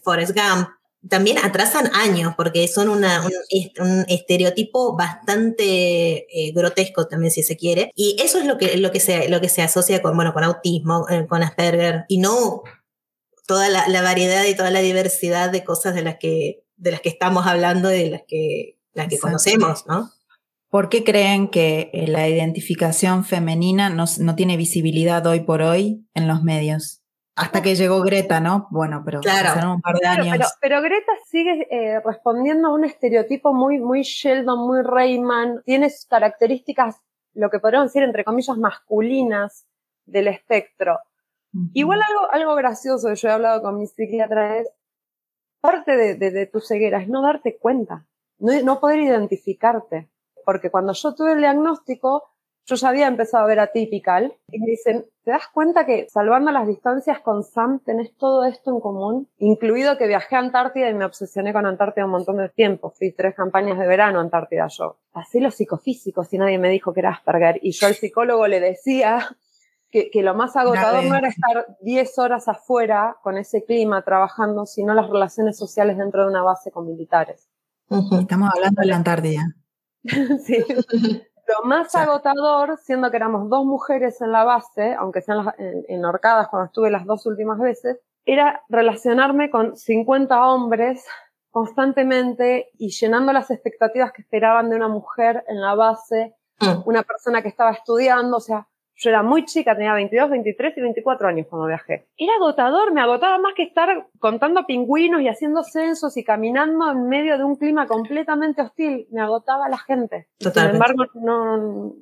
[0.04, 0.68] Forrest Gump,
[1.08, 3.26] también atrasan años porque son una,
[3.80, 8.92] un, estereotipo bastante eh, grotesco también si se quiere y eso es lo que, lo
[8.92, 12.64] que, se, lo que se asocia con, bueno, con autismo, eh, con Asperger y no
[13.48, 17.10] toda la, variedad y toda la diversidad de cosas de las que, de las que
[17.10, 20.12] estamos hablando y de las que, las que conocemos, ¿no?
[20.70, 26.06] ¿Por qué creen que eh, la identificación femenina no, no tiene visibilidad hoy por hoy
[26.14, 26.99] en los medios?
[27.40, 28.68] Hasta que llegó Greta, ¿no?
[28.70, 29.74] Bueno, pero claro.
[29.74, 30.58] un par de años.
[30.60, 35.64] Pero, Greta sigue eh, respondiendo a un estereotipo muy, muy Sheldon, muy Rayman.
[35.64, 36.98] Tiene características,
[37.34, 39.66] lo que podríamos decir, entre comillas, masculinas
[40.06, 41.00] del espectro.
[41.74, 44.70] Igual algo, algo gracioso, yo he hablado con mi psiquiatra, es
[45.62, 48.06] parte de, de, tu ceguera es no darte cuenta,
[48.38, 50.10] no, no poder identificarte.
[50.46, 52.30] Porque cuando yo tuve el diagnóstico,
[52.70, 56.52] yo ya había empezado a ver Atypical y me dicen, ¿te das cuenta que salvando
[56.52, 59.28] las distancias con Sam tenés todo esto en común?
[59.40, 62.92] Incluido que viajé a Antártida y me obsesioné con Antártida un montón de tiempo.
[62.92, 65.00] Fui tres campañas de verano a Antártida yo.
[65.12, 67.60] Pasé los psicofísicos y nadie me dijo que era Asperger.
[67.64, 69.36] Y yo al psicólogo le decía
[69.90, 74.68] que, que lo más agotador no era estar 10 horas afuera con ese clima trabajando,
[74.68, 77.50] sino las relaciones sociales dentro de una base con militares.
[77.90, 79.56] Estamos hablando de la Antártida.
[80.46, 80.64] sí.
[81.50, 85.56] Lo más agotador, siendo que éramos dos mujeres en la base, aunque sean las,
[85.88, 91.04] enhorcadas cuando estuve las dos últimas veces, era relacionarme con 50 hombres
[91.50, 96.88] constantemente y llenando las expectativas que esperaban de una mujer en la base, mm.
[96.88, 98.68] una persona que estaba estudiando, o sea,
[99.00, 102.10] yo era muy chica, tenía 22, 23 y 24 años cuando viajé.
[102.18, 107.08] Era agotador, me agotaba más que estar contando pingüinos y haciendo censos y caminando en
[107.08, 109.08] medio de un clima completamente hostil.
[109.12, 110.28] Me agotaba la gente.
[110.40, 111.94] Sin embargo, no,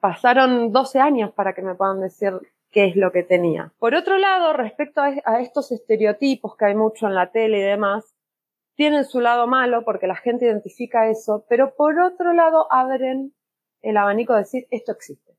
[0.00, 2.34] pasaron 12 años para que me puedan decir
[2.70, 3.72] qué es lo que tenía.
[3.78, 8.14] Por otro lado, respecto a estos estereotipos que hay mucho en la tele y demás,
[8.74, 13.32] tienen su lado malo porque la gente identifica eso, pero por otro lado abren
[13.80, 15.34] el abanico de decir esto existe.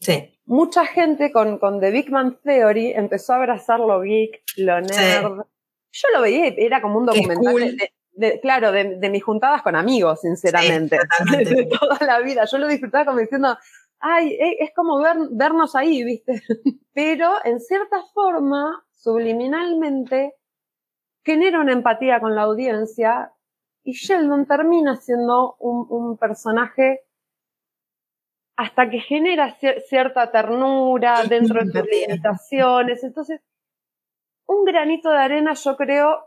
[0.00, 0.38] Sí.
[0.44, 5.42] Mucha gente con, con The Big Man Theory empezó a abrazar lo geek, lo nerd.
[5.90, 7.76] Yo lo veía era como un documental
[8.12, 10.98] de, claro, de, de, mis juntadas con amigos, sinceramente.
[11.38, 12.44] de, toda la vida.
[12.46, 13.56] Yo lo disfrutaba como diciendo,
[14.00, 16.42] ay, e, es como ver, vernos ahí, ¿viste?
[16.92, 20.34] Pero en cierta forma, subliminalmente,
[21.24, 23.32] genera una empatía con la audiencia
[23.84, 27.02] y Sheldon termina siendo un, un personaje
[28.58, 29.56] hasta que genera
[29.88, 33.04] cierta ternura dentro de sus limitaciones.
[33.04, 33.40] Entonces,
[34.48, 36.24] un granito de arena yo creo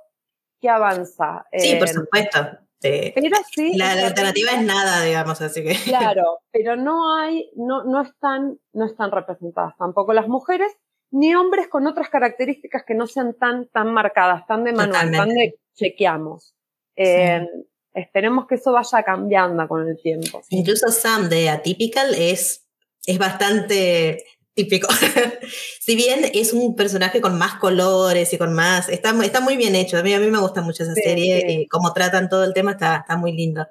[0.62, 1.46] que avanza.
[1.52, 2.40] Sí, por supuesto.
[2.80, 5.74] pero sí, la, alternativa es nada, digamos, así que.
[5.84, 10.72] Claro, pero no hay, no, no están, no están representadas tampoco las mujeres,
[11.12, 15.28] ni hombres con otras características que no sean tan, tan marcadas, tan de manual, tan
[15.28, 16.56] de chequeamos.
[16.96, 17.46] Eh,
[17.94, 20.42] esperemos que eso vaya cambiando con el tiempo.
[20.50, 22.66] Incluso Sam de Atypical es,
[23.06, 24.24] es bastante
[24.54, 24.88] típico.
[25.80, 29.76] si bien es un personaje con más colores y con más, está, está muy bien
[29.76, 29.98] hecho.
[29.98, 32.72] A mí, a mí me gusta mucho esa serie y cómo tratan todo el tema
[32.72, 33.66] está, está muy lindo.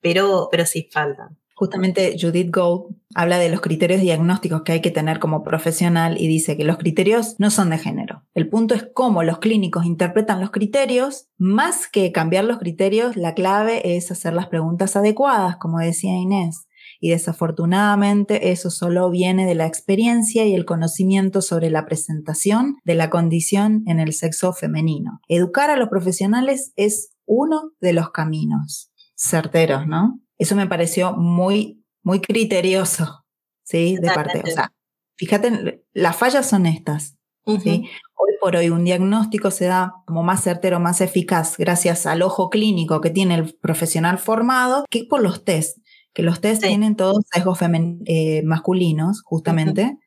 [0.00, 1.30] Pero, pero sí falta.
[1.54, 6.26] Justamente Judith Gold habla de los criterios diagnósticos que hay que tener como profesional y
[6.26, 8.24] dice que los criterios no son de género.
[8.34, 11.28] El punto es cómo los clínicos interpretan los criterios.
[11.38, 16.66] Más que cambiar los criterios, la clave es hacer las preguntas adecuadas, como decía Inés.
[17.00, 22.94] Y desafortunadamente eso solo viene de la experiencia y el conocimiento sobre la presentación de
[22.94, 25.20] la condición en el sexo femenino.
[25.28, 30.20] Educar a los profesionales es uno de los caminos certeros, ¿no?
[30.38, 33.24] Eso me pareció muy, muy criterioso,
[33.62, 33.96] ¿sí?
[33.96, 34.42] De parte.
[34.44, 34.72] O sea,
[35.16, 37.16] fíjate, las fallas son estas,
[37.46, 37.88] ¿sí?
[38.16, 42.48] Hoy por hoy un diagnóstico se da como más certero, más eficaz gracias al ojo
[42.48, 45.78] clínico que tiene el profesional formado que por los test,
[46.14, 47.58] que los test tienen todos sesgos
[48.06, 49.98] eh, masculinos, justamente.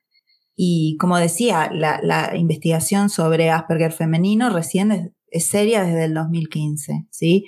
[0.55, 7.45] Y como decía, la, investigación sobre Asperger femenino recién es, seria desde el 2015, ¿sí?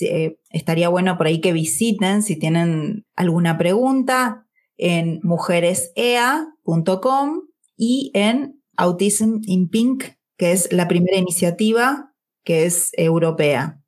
[0.00, 7.42] Eh, estaría bueno por ahí que visiten si tienen alguna pregunta en mujeresea.com
[7.76, 10.04] y en Autism in Pink,
[10.36, 12.12] que es la primera iniciativa
[12.44, 13.78] que es europea.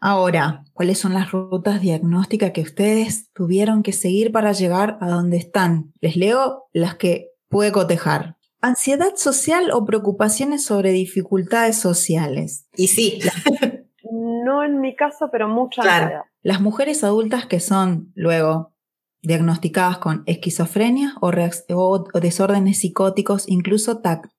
[0.00, 5.38] Ahora, ¿cuáles son las rutas diagnósticas que ustedes tuvieron que seguir para llegar a donde
[5.38, 5.94] están?
[6.00, 8.36] Les leo las que puede cotejar.
[8.64, 12.66] Ansiedad social o preocupaciones sobre dificultades sociales.
[12.74, 13.20] Y sí.
[14.10, 16.24] no en mi caso, pero mucha claro.
[16.40, 18.72] Las mujeres adultas que son luego
[19.20, 24.30] diagnosticadas con esquizofrenia o, o desórdenes psicóticos, incluso TAC,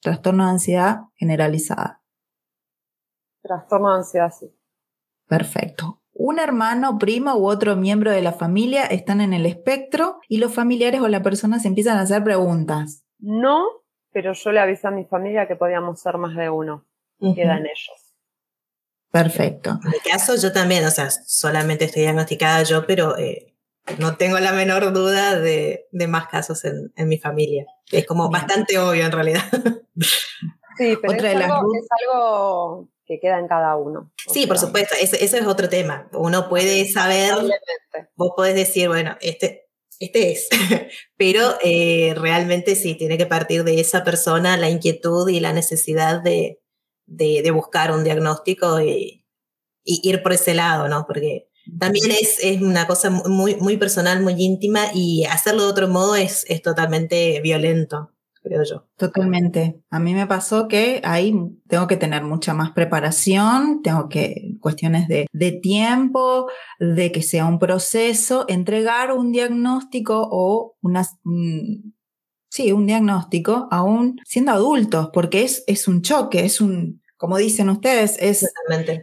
[0.00, 2.00] trastorno de ansiedad generalizada.
[3.42, 4.54] Trastorno de ansiedad, sí.
[5.26, 6.00] Perfecto.
[6.12, 10.54] Un hermano, primo u otro miembro de la familia están en el espectro y los
[10.54, 13.03] familiares o la persona se empiezan a hacer preguntas.
[13.18, 13.66] No,
[14.12, 16.86] pero yo le avisé a mi familia que podíamos ser más de uno.
[17.34, 18.14] Quedan ellos.
[19.10, 19.78] Perfecto.
[19.84, 23.54] En mi caso, yo también, o sea, solamente estoy diagnosticada yo, pero eh,
[23.98, 27.66] no tengo la menor duda de, más casos en, mi familia.
[27.90, 29.42] Es como bastante obvio en realidad.
[30.76, 34.10] Sí, pero es, algo, es algo que queda en cada uno.
[34.16, 36.08] Sí, por supuesto, eso, es otro tema.
[36.12, 37.34] Uno puede saber,
[38.16, 39.63] vos podés decir, bueno, este,
[40.00, 40.48] este es,
[41.16, 46.22] pero eh, realmente sí, tiene que partir de esa persona la inquietud y la necesidad
[46.22, 46.60] de,
[47.06, 49.24] de, buscar un diagnóstico y,
[49.84, 51.04] y, ir por ese lado, ¿no?
[51.06, 55.88] Porque también es, es una cosa muy, muy personal, muy íntima y hacerlo de otro
[55.88, 58.13] modo es, es totalmente violento
[58.44, 58.86] creo yo.
[58.96, 59.80] Totalmente.
[59.90, 61.34] A mí me pasó que ahí
[61.66, 67.46] tengo que tener mucha más preparación, tengo que, cuestiones de, de tiempo, de que sea
[67.46, 71.04] un proceso, entregar un diagnóstico o una,
[72.50, 77.70] sí, un diagnóstico aún siendo adultos, porque es, es un choque, es un, como dicen
[77.70, 78.46] ustedes, es,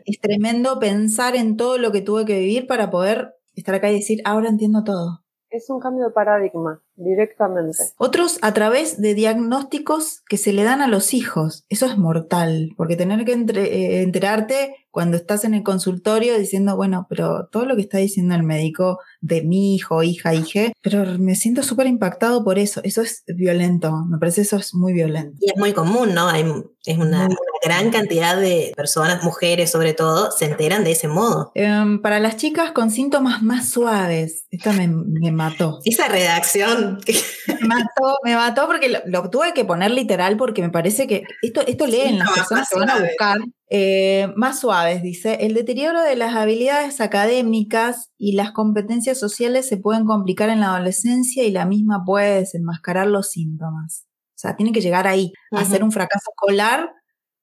[0.05, 3.95] es tremendo pensar en todo lo que tuve que vivir para poder estar acá y
[3.95, 5.23] decir, ahora entiendo todo.
[5.49, 7.77] Es un cambio de paradigma directamente.
[7.97, 11.65] Otros a través de diagnósticos que se le dan a los hijos.
[11.69, 17.07] Eso es mortal, porque tener que eh, enterarte cuando estás en el consultorio diciendo, bueno,
[17.09, 21.35] pero todo lo que está diciendo el médico de mi hijo, hija, hija, pero me
[21.35, 22.81] siento súper impactado por eso.
[22.83, 25.37] Eso es violento, me parece eso es muy violento.
[25.39, 26.27] Y es muy común, ¿no?
[26.27, 26.43] Hay,
[26.85, 27.29] es una,
[27.63, 31.51] gran cantidad de personas, mujeres sobre todo, se enteran de ese modo.
[31.53, 35.79] Em, para las chicas con síntomas más suaves, esta me, me mató.
[35.85, 36.80] Esa redacción.
[37.61, 41.61] Me mató, me mató porque lo, tuve que poner literal porque me parece que esto,
[41.61, 43.39] esto leen las personas que van a buscar.
[43.69, 49.77] Eh, más suaves, dice, el deterioro de las habilidades académicas y las competencias sociales se
[49.77, 54.05] pueden complicar en la adolescencia y la misma puede desenmascarar los síntomas.
[54.31, 56.89] O sea, tiene que llegar ahí, a hacer un fracaso escolar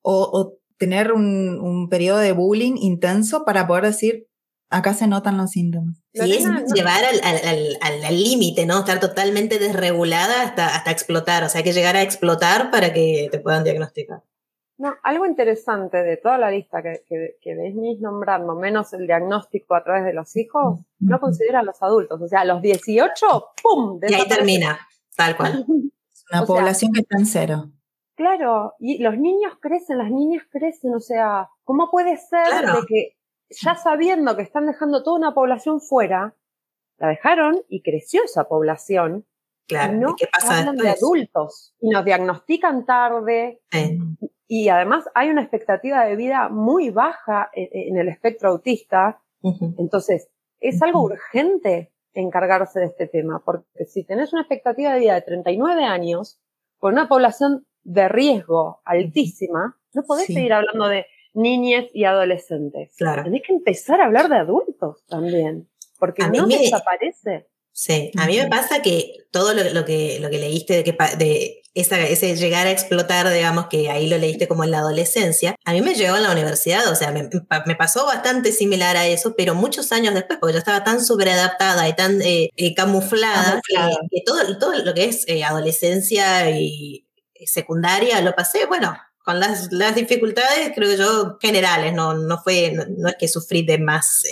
[0.02, 4.26] o, tener un, periodo de bullying intenso para poder decir,
[4.70, 6.02] acá se notan los síntomas.
[6.12, 6.44] Y es
[6.74, 8.80] llevar al límite, ¿no?
[8.80, 11.44] Estar totalmente desregulada hasta, hasta explotar.
[11.44, 14.22] O sea, hay que llegar a explotar para que te puedan diagnosticar.
[14.78, 17.02] No, algo interesante de toda la lista que,
[17.40, 21.82] que, venís nombrando, menos el diagnóstico a través de los hijos, no considera a los
[21.82, 22.22] adultos.
[22.22, 23.26] O sea, a los 18,
[23.60, 23.98] ¡pum!
[24.06, 24.78] Y ahí termina,
[25.16, 25.64] tal cual.
[26.32, 27.72] Una población que está en cero.
[28.14, 33.17] Claro, y los niños crecen, las niñas crecen, o sea, ¿cómo puede ser de que
[33.50, 36.34] ya sabiendo que están dejando toda una población fuera,
[36.98, 39.26] la dejaron y creció esa población?
[39.66, 43.60] Claro, no ¿qué pasa hablan de adultos y nos diagnostican tarde.
[43.70, 43.98] Sí.
[44.46, 49.20] Y además hay una expectativa de vida muy baja en, el espectro autista.
[49.42, 55.14] Entonces, es algo urgente encargarse de este tema, porque si tenés una expectativa de vida
[55.14, 56.40] de 39 años,
[56.78, 61.06] con una población de riesgo altísima, no podés seguir hablando de
[61.38, 62.94] niñas y adolescentes.
[62.96, 63.24] Claro.
[63.24, 65.68] Tenés que empezar a hablar de adultos también,
[65.98, 67.46] porque no desaparece.
[67.72, 71.62] Sí, a mí me pasa que todo lo, que, lo que leíste de, que, de
[71.74, 75.72] esa, ese llegar a explotar, digamos que ahí lo leíste como en la adolescencia, a
[75.72, 79.54] mí me llegó en la universidad, o sea, me, pasó bastante similar a eso, pero
[79.54, 83.60] muchos años después, porque yo estaba tan sobreadaptada y tan eh, eh, camuflada,
[84.10, 87.06] Que, todo, todo lo que es eh, adolescencia y
[87.46, 88.96] secundaria lo pasé, bueno,
[89.28, 93.76] con las, las dificultades, creo yo, generales, no, no fue, no, es que sufrí de
[93.76, 94.22] más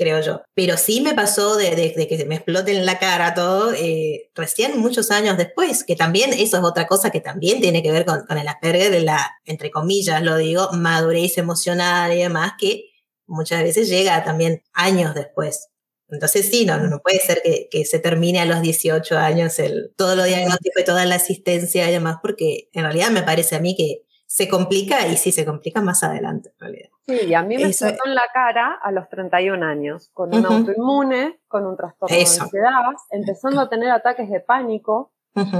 [0.00, 0.42] creo yo.
[0.54, 4.78] Pero sí me pasó de, que se me explote en la cara todo eh, recién
[4.78, 8.24] muchos años después, que también eso es otra cosa que también tiene que ver con,
[8.26, 12.90] con el Asperger de la, entre comillas lo digo, madurez emocional y demás, que
[13.26, 15.68] muchas veces llega también años después.
[16.08, 19.92] Entonces sí, no, no puede ser que, que, se termine a los 18 años el,
[19.96, 23.60] todo lo diagnóstico y toda la asistencia y demás, porque en realidad me parece a
[23.60, 26.90] mí que se complica y sí se complica más adelante en realidad.
[27.04, 30.46] Sí, y a mí me Eso, en la cara a los 31 años, con un
[30.46, 35.10] autoinmune, con un trastorno de ansiedad, empezando a tener ataques de pánico,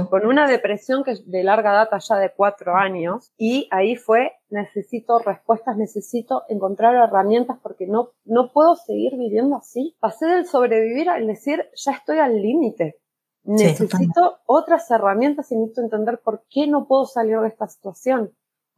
[0.09, 5.19] con una depresión que de larga data ya de cuatro años, y ahí fue, necesito
[5.19, 9.97] respuestas, necesito encontrar herramientas porque no, no puedo seguir viviendo así.
[9.99, 12.95] Pasé del sobrevivir al decir, ya estoy al límite.
[13.43, 18.31] Necesito otras herramientas y necesito entender por qué no puedo salir de esta situación.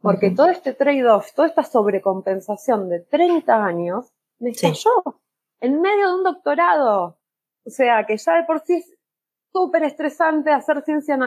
[0.04, 4.90] Porque todo este trade-off, toda esta sobrecompensación de 30 años, me estalló
[5.60, 7.18] en medio de un doctorado.
[7.64, 8.94] O sea, que ya de por sí es
[9.50, 11.18] súper estresante hacer ciencia,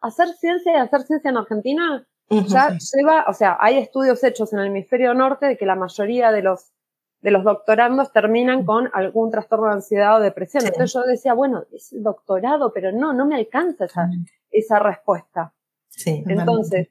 [0.00, 2.06] hacer ciencia y hacer ciencia en Argentina.
[2.48, 6.32] ya lleva, o sea, hay estudios hechos en el hemisferio norte de que la mayoría
[6.32, 6.72] de los,
[7.20, 10.64] de los doctorandos terminan con algún trastorno de ansiedad o depresión.
[10.64, 14.08] Entonces yo decía, bueno, es el doctorado, pero no, no me alcanza esa,
[14.50, 15.52] esa respuesta.
[15.88, 16.88] Sí, Entonces,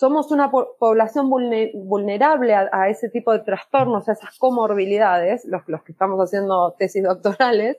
[0.00, 5.92] somos una población vulnerable a, ese tipo de trastornos, a esas comorbilidades, los, los que
[5.92, 7.76] estamos haciendo tesis doctorales,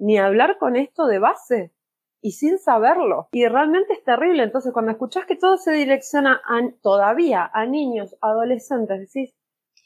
[0.00, 1.72] ni hablar con esto de base
[2.20, 3.28] y sin saberlo.
[3.30, 4.42] Y realmente es terrible.
[4.42, 6.42] Entonces, cuando escuchás que todo se direcciona
[6.82, 9.36] todavía a niños, adolescentes, decís,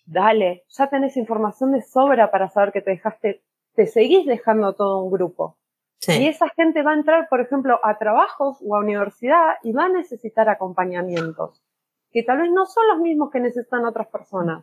[0.07, 3.43] dale, ya tenés información de sobra para saber que te dejaste,
[3.75, 5.59] te seguís dejando todo un grupo.
[6.07, 9.87] Y esa gente va a entrar, por ejemplo, a trabajos o a universidad y va
[9.87, 11.63] a necesitar acompañamientos,
[12.13, 14.63] que tal vez no son los mismos que necesitan otras personas,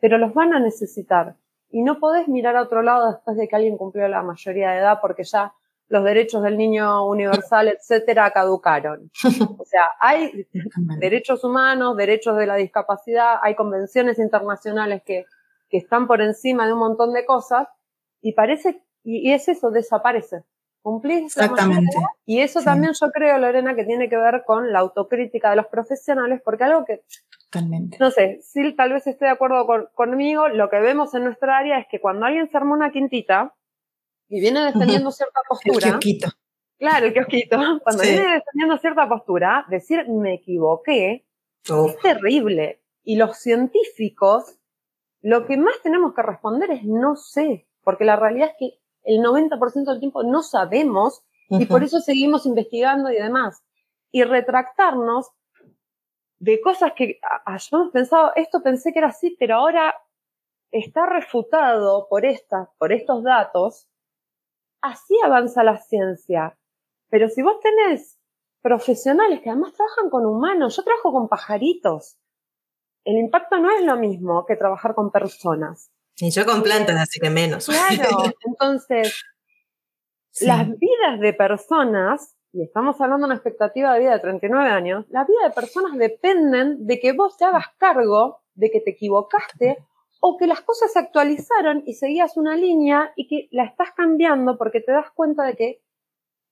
[0.00, 1.36] pero los van a necesitar.
[1.70, 4.78] Y no podés mirar a otro lado después de que alguien cumplió la mayoría de
[4.78, 5.54] edad porque ya
[5.88, 9.10] los derechos del niño universal, etcétera, caducaron.
[9.58, 10.46] O sea, hay
[10.98, 15.26] derechos humanos, derechos de la discapacidad, hay convenciones internacionales que,
[15.68, 17.68] que están por encima de un montón de cosas
[18.20, 20.44] y parece, y, y es eso, desaparece.
[20.82, 21.96] Cumplís Exactamente.
[22.26, 25.66] y eso también yo creo, Lorena, que tiene que ver con la autocrítica de los
[25.66, 27.04] profesionales, porque algo que,
[27.50, 27.98] Totalmente.
[28.00, 29.64] no sé, si tal vez esté de acuerdo
[29.94, 33.54] conmigo, lo que vemos en nuestra área es que cuando alguien se arma una quintita
[34.28, 35.74] y viene defendiendo cierta postura.
[35.74, 36.28] El kiosquito.
[36.78, 37.56] Claro, el kiosquito.
[37.84, 41.26] Cuando viene defendiendo cierta postura, decir me equivoqué
[41.62, 42.82] es terrible.
[43.04, 44.58] Y los científicos,
[45.20, 49.20] lo que más tenemos que responder es no sé, porque la realidad es que el
[49.20, 53.62] 90% del tiempo no sabemos y por eso seguimos investigando y demás.
[54.10, 55.30] Y retractarnos
[56.38, 59.94] de cosas que hayamos pensado, esto pensé que era así, pero ahora
[60.70, 63.88] está refutado por estas, por estos datos,
[64.80, 66.58] así avanza la ciencia.
[67.10, 68.18] Pero si vos tenés
[68.62, 72.18] profesionales que además trabajan con humanos, yo trabajo con pajaritos,
[73.04, 75.92] el impacto no es lo mismo que trabajar con personas.
[76.18, 77.66] Y yo con plantas, así que menos.
[77.66, 79.24] Claro, entonces,
[80.40, 85.06] las vidas de personas, y estamos hablando de una expectativa de vida de 39 años,
[85.08, 89.78] las vidas de personas dependen de que vos te hagas cargo de que te equivocaste
[90.20, 94.56] o que las cosas se actualizaron y seguías una línea y que la estás cambiando
[94.56, 95.82] porque te das cuenta de que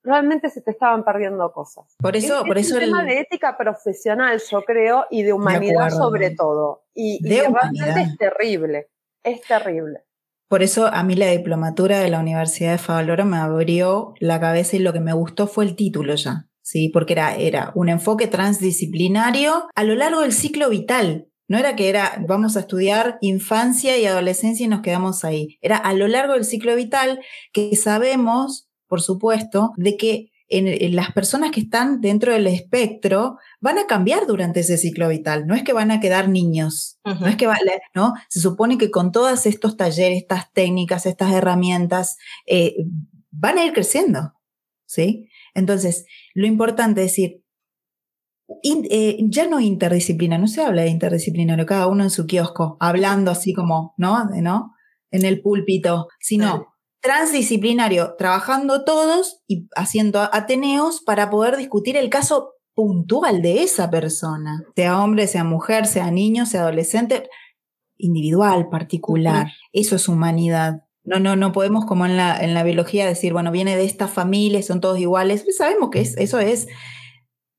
[0.02, 1.94] realmente se te estaban perdiendo cosas.
[1.98, 5.32] Por eso, es, por es eso un tema de ética profesional, yo creo, y de
[5.32, 6.84] humanidad sobre todo.
[6.94, 8.88] Y, y realmente es terrible.
[9.24, 10.00] Es terrible.
[10.48, 14.76] Por eso a mí la diplomatura de la Universidad de Favaloro me abrió la cabeza
[14.76, 16.88] y lo que me gustó fue el título ya, ¿sí?
[16.88, 21.28] Porque era, era un enfoque transdisciplinario a lo largo del ciclo vital.
[21.46, 25.56] No era que era, vamos a estudiar infancia y adolescencia y nos quedamos ahí.
[25.60, 27.20] Era a lo largo del ciclo vital
[27.52, 33.78] que sabemos, por supuesto, de que en, las personas que están dentro del espectro van
[33.78, 35.46] a cambiar durante ese ciclo vital.
[35.46, 36.98] No es que van a quedar niños.
[37.04, 37.48] No es que
[37.94, 38.14] ¿no?
[38.28, 42.74] Se supone que con todos estos talleres, estas técnicas, estas herramientas, eh,
[43.30, 44.34] van a ir creciendo.
[44.86, 45.28] ¿Sí?
[45.54, 47.44] Entonces, lo importante es decir,
[48.64, 53.30] eh, ya no interdisciplina, no se habla de interdisciplinario, cada uno en su kiosco, hablando
[53.30, 54.24] así como, ¿no?
[54.24, 54.74] ¿no?
[55.12, 56.69] En el púlpito, sino
[57.00, 64.62] transdisciplinario, trabajando todos y haciendo ateneos para poder discutir el caso puntual de esa persona,
[64.74, 67.28] sea hombre, sea mujer, sea niño, sea adolescente,
[67.98, 69.48] individual, particular.
[69.72, 70.84] Eso es humanidad.
[71.04, 74.08] No, no, no podemos como en la, en la biología decir, bueno, viene de esta
[74.08, 75.44] familia, son todos iguales.
[75.56, 76.68] Sabemos que eso es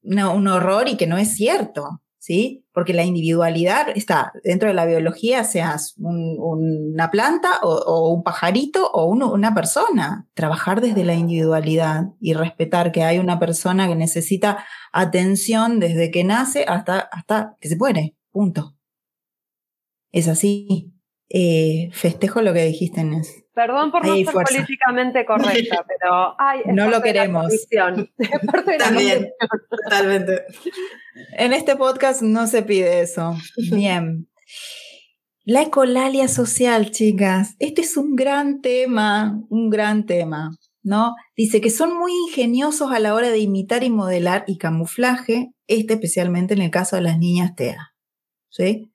[0.04, 2.02] un horror y que no es cierto.
[2.22, 2.64] ¿Sí?
[2.72, 9.08] Porque la individualidad está dentro de la biología, seas una planta o, un pajarito o
[9.08, 10.30] una persona.
[10.36, 14.64] Trabajar desde la individualidad y respetar que hay una persona que necesita
[14.94, 18.16] atención desde que nace hasta, hasta que se muere.
[18.32, 18.76] Punto.
[20.12, 20.94] Es así.
[21.30, 23.41] eh, festejo lo que dijiste, Inés.
[23.54, 27.48] Perdón por no ser políticamente correcta, pero ay, no lo queremos.
[28.80, 29.30] También,
[29.70, 30.46] totalmente.
[31.38, 33.36] En este podcast no se pide eso.
[33.72, 34.30] Bien.
[35.44, 37.56] La ecolalia social, chicas.
[37.60, 41.16] Este es un gran tema, un gran tema, ¿no?
[41.36, 45.96] Dice que son muy ingeniosos a la hora de imitar y modelar y camuflaje, este
[45.96, 47.94] especialmente en el caso de las niñas TEA.
[48.50, 48.91] ¿Sí?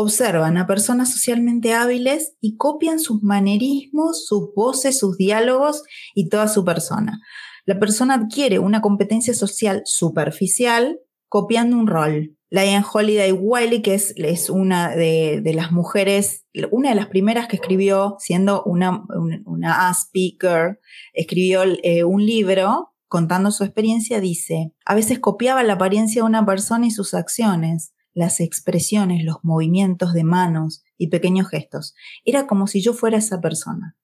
[0.00, 5.82] Observan a personas socialmente hábiles y copian sus manerismos, sus voces, sus diálogos
[6.14, 7.20] y toda su persona.
[7.64, 12.36] La persona adquiere una competencia social superficial copiando un rol.
[12.48, 17.56] Liane Holiday Wiley, que es, es una de, las mujeres, una de las primeras que
[17.56, 19.02] escribió, siendo una,
[19.46, 20.78] una, speaker,
[21.12, 26.46] escribió eh, un libro contando su experiencia, dice, a veces copiaba la apariencia de una
[26.46, 31.94] persona y sus acciones las expresiones, los movimientos de manos y pequeños gestos.
[32.24, 33.96] Era como si yo fuera esa persona.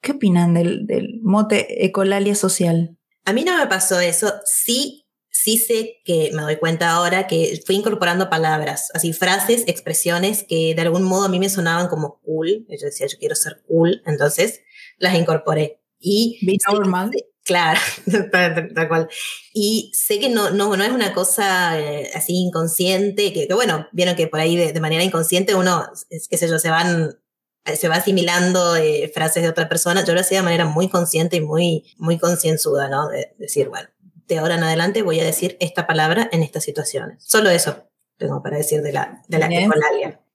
[0.00, 2.98] ¿Qué opinan del, mote ecolalia social?
[3.24, 4.32] A mí no me pasó eso.
[4.44, 10.44] Sí, sí sé que me doy cuenta ahora que fui incorporando palabras, así frases, expresiones
[10.46, 12.66] que de algún modo a mí me sonaban como cool.
[12.68, 14.60] Yo decía, yo quiero ser cool, entonces
[14.98, 15.80] las incorporé.
[16.00, 17.12] Y normal.
[17.44, 17.80] Claro,
[18.32, 19.08] tal, cual.
[19.52, 24.14] Y sé que no, no, no es una cosa eh, así inconsciente, que, bueno, vieron
[24.14, 27.18] que por ahí de, manera inconsciente uno, es, qué sé yo, se van,
[27.64, 30.04] eh, se va asimilando eh, frases de otra persona.
[30.04, 33.08] Yo lo hacía de manera muy consciente y muy, muy concienzuda, ¿no?
[33.08, 33.88] De decir, bueno,
[34.28, 37.24] de ahora en adelante voy a decir esta palabra en estas situaciones.
[37.24, 37.88] Solo eso
[38.18, 39.46] tengo para decir de la, de la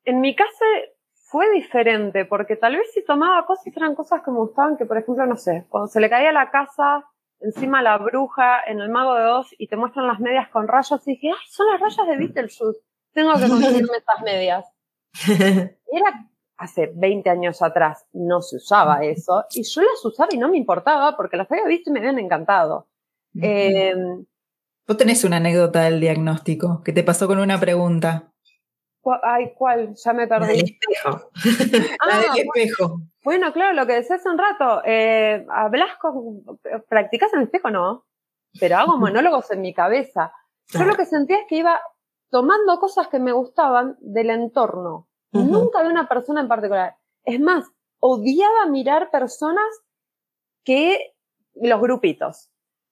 [0.04, 0.66] En mi caso,
[1.30, 4.98] fue diferente, porque tal vez si tomaba cosas eran cosas que me gustaban, que por
[4.98, 7.06] ejemplo, no sé, cuando se le caía la casa
[7.40, 11.06] encima la bruja en el Mago de Oz y te muestran las medias con rayas,
[11.06, 12.80] y dije, ay, son las rayas de Beetlejuice,
[13.14, 14.66] tengo que conseguirme estas medias.
[15.92, 20.50] Era hace 20 años atrás, no se usaba eso, y yo las usaba y no
[20.50, 22.88] me importaba porque las había visto y me habían encantado.
[23.40, 23.94] Eh,
[24.88, 28.32] Vos tenés una anécdota del diagnóstico que te pasó con una pregunta.
[29.24, 29.96] Ay, ¿cuál?
[29.96, 30.60] Ya me perdí.
[30.60, 31.32] Espejo.
[32.08, 33.02] la del ah, espejo.
[33.24, 34.82] Bueno, claro, lo que decía hace un rato.
[34.86, 36.44] Eh, ¿Hablas con.
[36.90, 37.70] ¿Practicas en el espejo?
[37.70, 38.06] No.
[38.60, 40.32] Pero hago monólogos en mi cabeza.
[40.70, 41.80] Yo lo que sentía es que iba
[42.30, 45.08] tomando cosas que me gustaban del entorno.
[45.32, 46.96] Nunca de una persona en particular.
[47.24, 47.66] Es más,
[48.00, 49.66] odiaba mirar personas
[50.64, 51.14] que
[51.54, 52.50] los grupitos.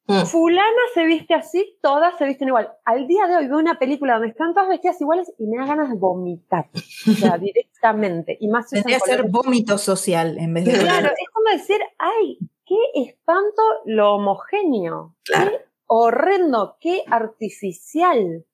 [0.08, 0.26] Mm.
[0.26, 2.72] Fulana se viste así, todas se visten igual.
[2.84, 5.66] Al día de hoy veo una película donde están todas vestidas iguales y me da
[5.66, 6.70] ganas de vomitar.
[6.74, 8.38] O sea, directamente.
[8.40, 10.74] Y más Tendría que ser vómito social en vez de.
[10.74, 15.16] Claro, es como decir, ay, qué espanto lo homogéneo.
[15.24, 18.46] Qué horrendo, qué artificial.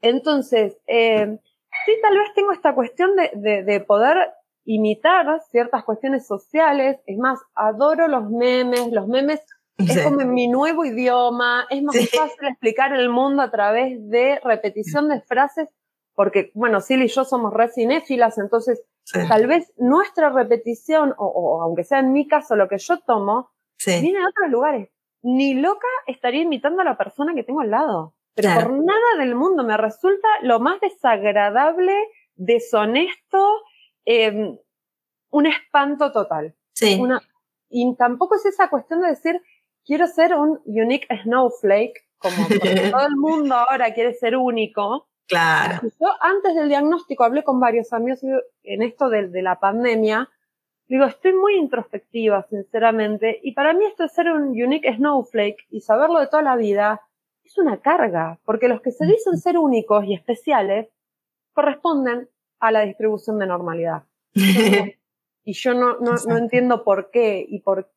[0.00, 1.38] Entonces, eh,
[1.86, 4.30] sí, tal vez tengo esta cuestión de, de poder
[4.64, 7.00] imitar ciertas cuestiones sociales.
[7.06, 8.92] Es más, adoro los memes.
[8.92, 9.40] Los memes
[9.78, 14.40] es como en mi nuevo idioma, es más fácil explicar el mundo a través de
[14.42, 15.68] repetición de frases,
[16.14, 21.84] porque, bueno, Silly y yo somos re cinéfilas, entonces tal vez nuestra repetición, o, aunque
[21.84, 23.50] sea en mi caso lo que yo tomo,
[23.86, 24.90] viene de otros lugares.
[25.22, 28.14] Ni loca estaría imitando a la persona que tengo al lado.
[28.34, 31.94] Pero por nada del mundo me resulta lo más desagradable,
[32.36, 33.62] deshonesto,
[34.04, 34.56] em,
[35.30, 36.54] un espanto total.
[36.72, 37.00] Sí.
[37.70, 39.42] y tampoco es esa cuestión de decir,
[39.84, 42.36] quiero ser un unique snowflake, como
[42.92, 45.08] todo el mundo ahora quiere ser único.
[45.26, 45.80] Claro.
[46.00, 48.20] Yo antes del diagnóstico hablé con varios amigos
[48.62, 50.28] en esto de, de la pandemia.
[50.86, 55.82] Digo, estoy muy introspectiva, sinceramente, y para mí esto de ser un unique snowflake y
[55.82, 57.02] saberlo de toda la vida
[57.44, 60.88] es una carga, porque los que se dicen ser únicos y especiales
[61.52, 62.28] corresponden
[62.60, 64.04] a la distribución de normalidad.
[64.34, 67.90] y yo no, no, no, entiendo por qué y por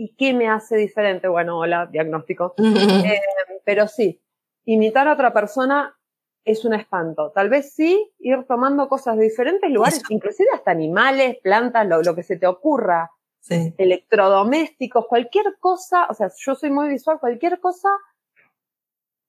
[0.00, 1.28] ¿Y qué me hace diferente?
[1.28, 2.54] Bueno, hola, diagnóstico.
[3.04, 3.20] Eh,
[3.64, 4.18] pero sí,
[4.64, 5.94] imitar a otra persona
[6.42, 7.32] es un espanto.
[7.34, 12.22] Tal vez sí ir tomando cosas de diferentes lugares, inclusive hasta animales, plantas, lo, que
[12.22, 13.10] se te ocurra.
[13.48, 17.90] Electrodomésticos, cualquier cosa, o sea, yo soy muy visual, cualquier cosa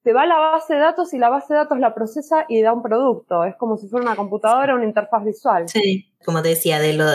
[0.03, 2.61] te va a la base de datos y la base de datos la procesa y
[2.61, 3.43] da un producto.
[3.43, 5.67] Es como si fuera una computadora, una interfaz visual.
[5.67, 7.05] Sí, como te decía, de lo,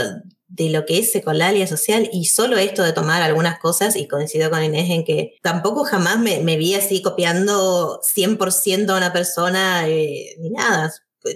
[0.48, 4.50] de lo que es secolalia social y solo esto de tomar algunas cosas y coincido
[4.50, 10.36] con Inés en que tampoco jamás me, vi así copiando 100% a una persona eh,
[10.38, 10.92] ni nada,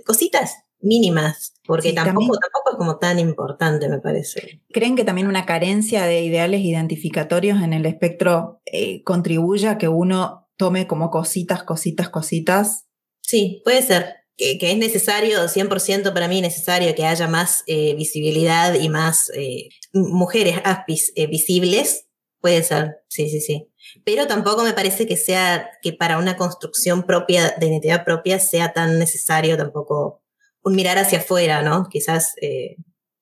[0.06, 4.62] cositas mínimas, porque tampoco, tampoco es como tan importante, me parece.
[4.72, 9.88] ¿Creen que también una carencia de ideales identificatorios en el espectro eh, contribuye a que
[9.88, 12.86] uno tome como cositas, cositas, cositas?
[13.20, 14.19] Sí, puede ser.
[14.58, 19.68] Que, es necesario, 100% para mí necesario que haya más eh, visibilidad y más eh,
[19.92, 22.06] mujeres aspis eh, visibles,
[22.40, 23.68] puede ser, sí, sí, sí.
[24.04, 28.72] Pero tampoco me parece que sea, que para una construcción propia, de identidad propia, sea
[28.72, 30.22] tan necesario tampoco
[30.62, 31.88] un mirar hacia afuera, ¿no?
[31.90, 32.34] Quizás,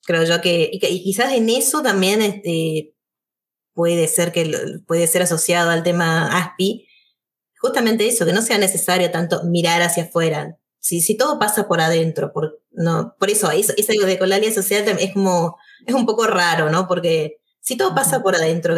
[0.05, 2.95] creo yo que, y, quizás en eso también este,
[3.75, 4.53] puede ser que
[4.87, 6.87] puede ser asociado al tema ASPI,
[7.61, 11.81] justamente eso, que no sea necesario tanto mirar hacia afuera, si, si todo pasa por
[11.81, 15.57] adentro, por, no, por eso, es, algo de ecolalia social es como,
[15.87, 16.87] es un poco raro, ¿no?
[16.87, 18.77] Porque si todo pasa por adentro,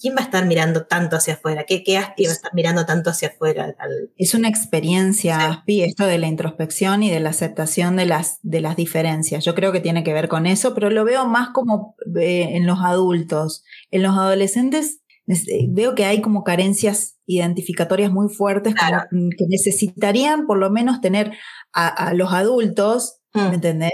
[0.00, 1.64] ¿quién va a estar mirando tanto hacia afuera?
[1.64, 3.76] ¿Qué, qué ASPI va a estar mirando tanto hacia afuera?
[4.16, 8.60] Es una experiencia, ASPI, esto de la introspección y de la aceptación de las, de
[8.60, 9.44] las diferencias.
[9.44, 12.66] Yo creo que tiene que ver con eso, pero lo veo más como eh, en
[12.66, 13.62] los adultos.
[13.92, 15.01] En los adolescentes
[15.68, 21.32] veo que hay como carencias identificatorias muy fuertes mm, que necesitarían por lo menos tener
[21.72, 23.54] a, los adultos, ¿me mm.
[23.54, 23.92] entendés?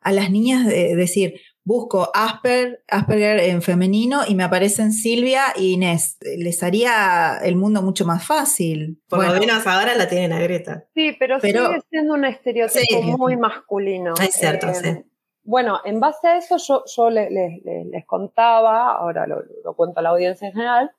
[0.00, 1.34] A las niñas decir,
[1.64, 6.16] busco Asper, Asperger en femenino y me aparecen Silvia y Inés.
[6.20, 9.00] Les haría el mundo mucho más fácil.
[9.08, 10.86] Por lo menos ahora la tienen a Greta.
[10.94, 14.14] Sí, pero, sigue siendo un estereotipo muy masculino.
[14.20, 15.09] Es cierto, eh, sí.
[15.42, 20.02] Bueno, en base a eso yo, yo les, les, contaba, ahora lo, lo, cuento a
[20.02, 20.90] la audiencia en general,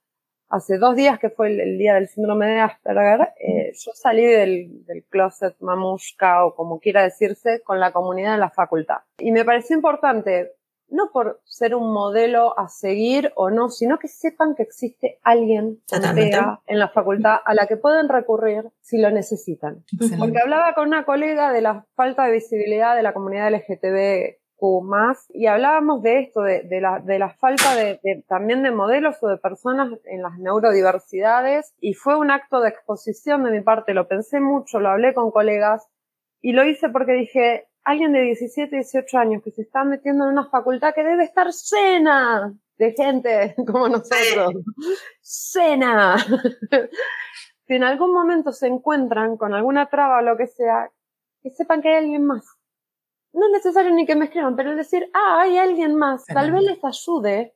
[0.49, 4.85] hace dos días que fue el, día del síndrome de Asperger, eh, yo salí del,
[4.85, 8.97] del, closet mamushka o como quiera decirse con la comunidad en la facultad.
[9.19, 10.51] Y me pareció importante,
[10.91, 15.79] no por ser un modelo a seguir o no, sino que sepan que existe alguien
[16.67, 19.83] en la facultad a la que pueden recurrir si lo necesitan.
[20.19, 24.41] Porque hablaba con una colega de la falta de visibilidad de la comunidad LGTB
[24.83, 29.27] más y hablábamos de esto, de, la, de la, falta de, también de modelos o
[29.27, 34.07] de personas en las neurodiversidades y fue un acto de exposición de mi parte, lo
[34.07, 35.87] pensé mucho, lo hablé con colegas
[36.41, 40.31] y lo hice porque dije, alguien de 17, 18 años que se está metiendo en
[40.31, 44.53] una facultad que debe estar llena de gente como nosotros,
[45.53, 46.17] llena.
[47.67, 50.91] si en algún momento se encuentran con alguna traba o lo que sea,
[51.41, 52.45] que sepan que hay alguien más
[53.33, 56.63] no es necesario ni que me escriban, pero decir, ah, hay alguien más, tal vez
[56.63, 57.55] les ayude.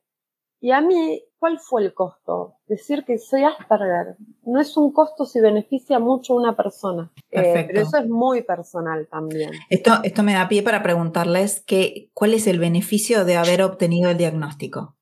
[0.66, 2.56] Y a mí, ¿cuál fue el costo?
[2.66, 4.16] Decir que soy Asperger.
[4.42, 7.12] No es un costo si beneficia mucho a una persona.
[7.30, 9.52] Eh, pero eso es muy personal también.
[9.70, 14.10] Esto, esto me da pie para preguntarles que, cuál es el beneficio de haber obtenido
[14.10, 14.96] el diagnóstico.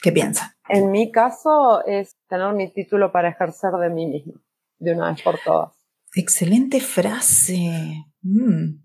[0.00, 0.56] ¿Qué piensa?
[0.66, 4.40] En mi caso es tener mi título para ejercer de mí misma,
[4.78, 5.74] de una vez por todas.
[6.14, 8.02] Excelente frase.
[8.22, 8.80] Mm.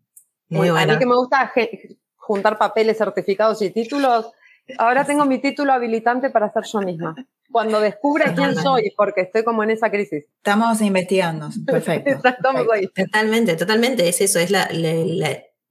[0.50, 1.54] Muy A mí que me gusta
[2.18, 4.34] juntar papeles, certificados y títulos,
[4.78, 7.16] ahora tengo mi título habilitante para ser yo misma.
[7.52, 10.26] Cuando descubre quién soy, porque estoy como en esa crisis.
[10.38, 12.12] Estamos investigando, perfecto.
[12.28, 12.88] Estamos ahí.
[12.88, 14.70] Totalmente, totalmente, es eso, es la,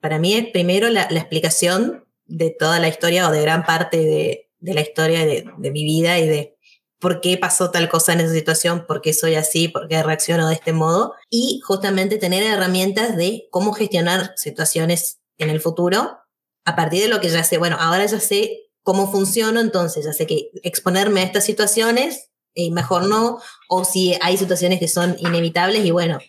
[0.01, 4.75] para mí es primero la, explicación de toda la historia o de gran parte de,
[4.75, 6.57] la historia de, de mi vida y de
[6.99, 10.49] por qué pasó tal cosa en esa situación, por qué soy así, por qué reacciono
[10.49, 16.19] de este modo y justamente tener herramientas de cómo gestionar situaciones en el futuro
[16.65, 17.59] a partir de lo que ya sé.
[17.59, 23.09] Bueno, ahora ya sé cómo funciono, entonces sé que exponerme a estas situaciones, y mejor
[23.09, 26.21] no, o si hay situaciones que son inevitables y bueno,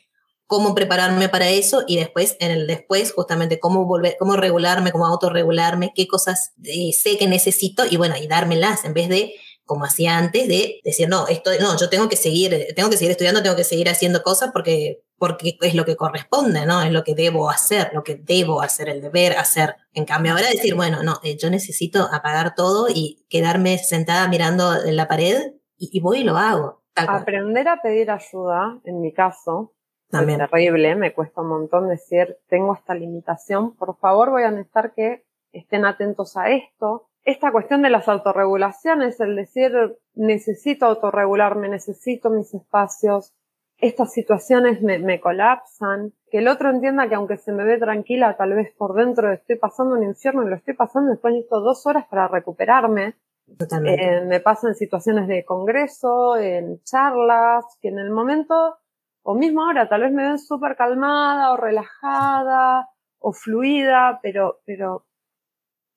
[0.48, 5.06] cómo prepararme para eso y después, en el después, justamente cómo volver, cómo regularme, cómo
[5.06, 9.86] autorregularme, qué cosas eh, sé que necesito y bueno, y dármelas en vez de como
[9.86, 13.44] hacía antes, de decir, no, esto, no, yo tengo que seguir, tengo que seguir estudiando,
[13.44, 16.82] tengo que seguir haciendo cosas porque, porque es lo que corresponde, ¿no?
[16.82, 19.76] Es lo que debo hacer, lo que debo hacer, el deber hacer.
[19.94, 24.84] En cambio, ahora decir, bueno, no, eh, yo necesito apagar todo y quedarme sentada mirando
[24.84, 26.84] en la pared y, voy y lo hago.
[26.96, 29.74] Aprender a pedir ayuda, en mi caso,
[30.10, 30.42] También.
[30.42, 34.94] es terrible, me cuesta un montón decir, tengo esta limitación, por favor voy a necesitar
[34.94, 39.74] que estén atentos a esto, esta cuestión de las autorregulaciones, el decir
[40.16, 43.34] necesito autorregularme, necesito mis espacios,
[43.80, 48.54] estas situaciones me, colapsan, que el otro entienda que aunque se me ve tranquila, tal
[48.54, 52.06] vez por dentro estoy pasando un infierno y lo estoy pasando, después necesito dos horas
[52.10, 53.16] para recuperarme.
[53.48, 58.78] Eh, me pasa en situaciones de congreso, en charlas, que en el momento,
[59.24, 65.06] o mismo ahora, tal vez me ven súper calmada o relajada o fluida, pero, pero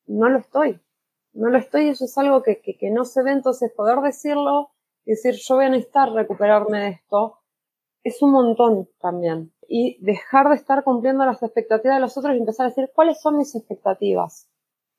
[0.07, 0.81] no lo estoy
[1.33, 4.71] no lo estoy, eso es algo que, que, no se ve, entonces poder decirlo
[5.05, 7.40] y decir yo voy a necesitar recuperarme de esto,
[8.05, 9.53] es un montón también.
[9.69, 13.21] Y dejar de estar cumpliendo las expectativas de los otros y empezar a decir cuáles
[13.21, 14.49] son mis expectativas,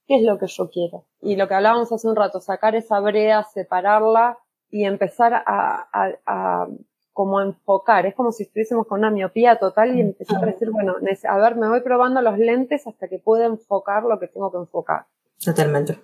[0.07, 1.05] qué es lo que yo quiero.
[1.21, 4.37] Y lo que hablábamos hace un rato, sacar esa brea, separarla
[4.69, 5.89] y empezar a,
[6.25, 6.67] a,
[7.11, 10.95] como enfocar, es como si estuviésemos con una miopía total y empezar a decir, bueno,
[10.95, 14.57] a ver, me voy probando los lentes hasta que pueda enfocar lo que tengo que
[14.57, 15.05] enfocar.
[15.43, 15.99] Totalmente.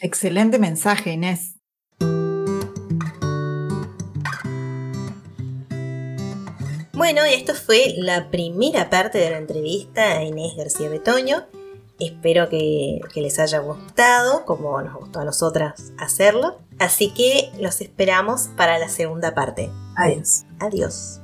[0.00, 1.55] Excelente mensaje, Inés.
[6.96, 11.44] Bueno, y esto fue la primera parte de la entrevista a Inés García Betoño.
[11.98, 16.58] Espero que, que, les haya gustado, como nos gustó a nosotras hacerlo.
[16.78, 19.70] Así que los esperamos para la segunda parte.
[19.94, 20.46] Adiós.
[20.58, 21.20] Adiós.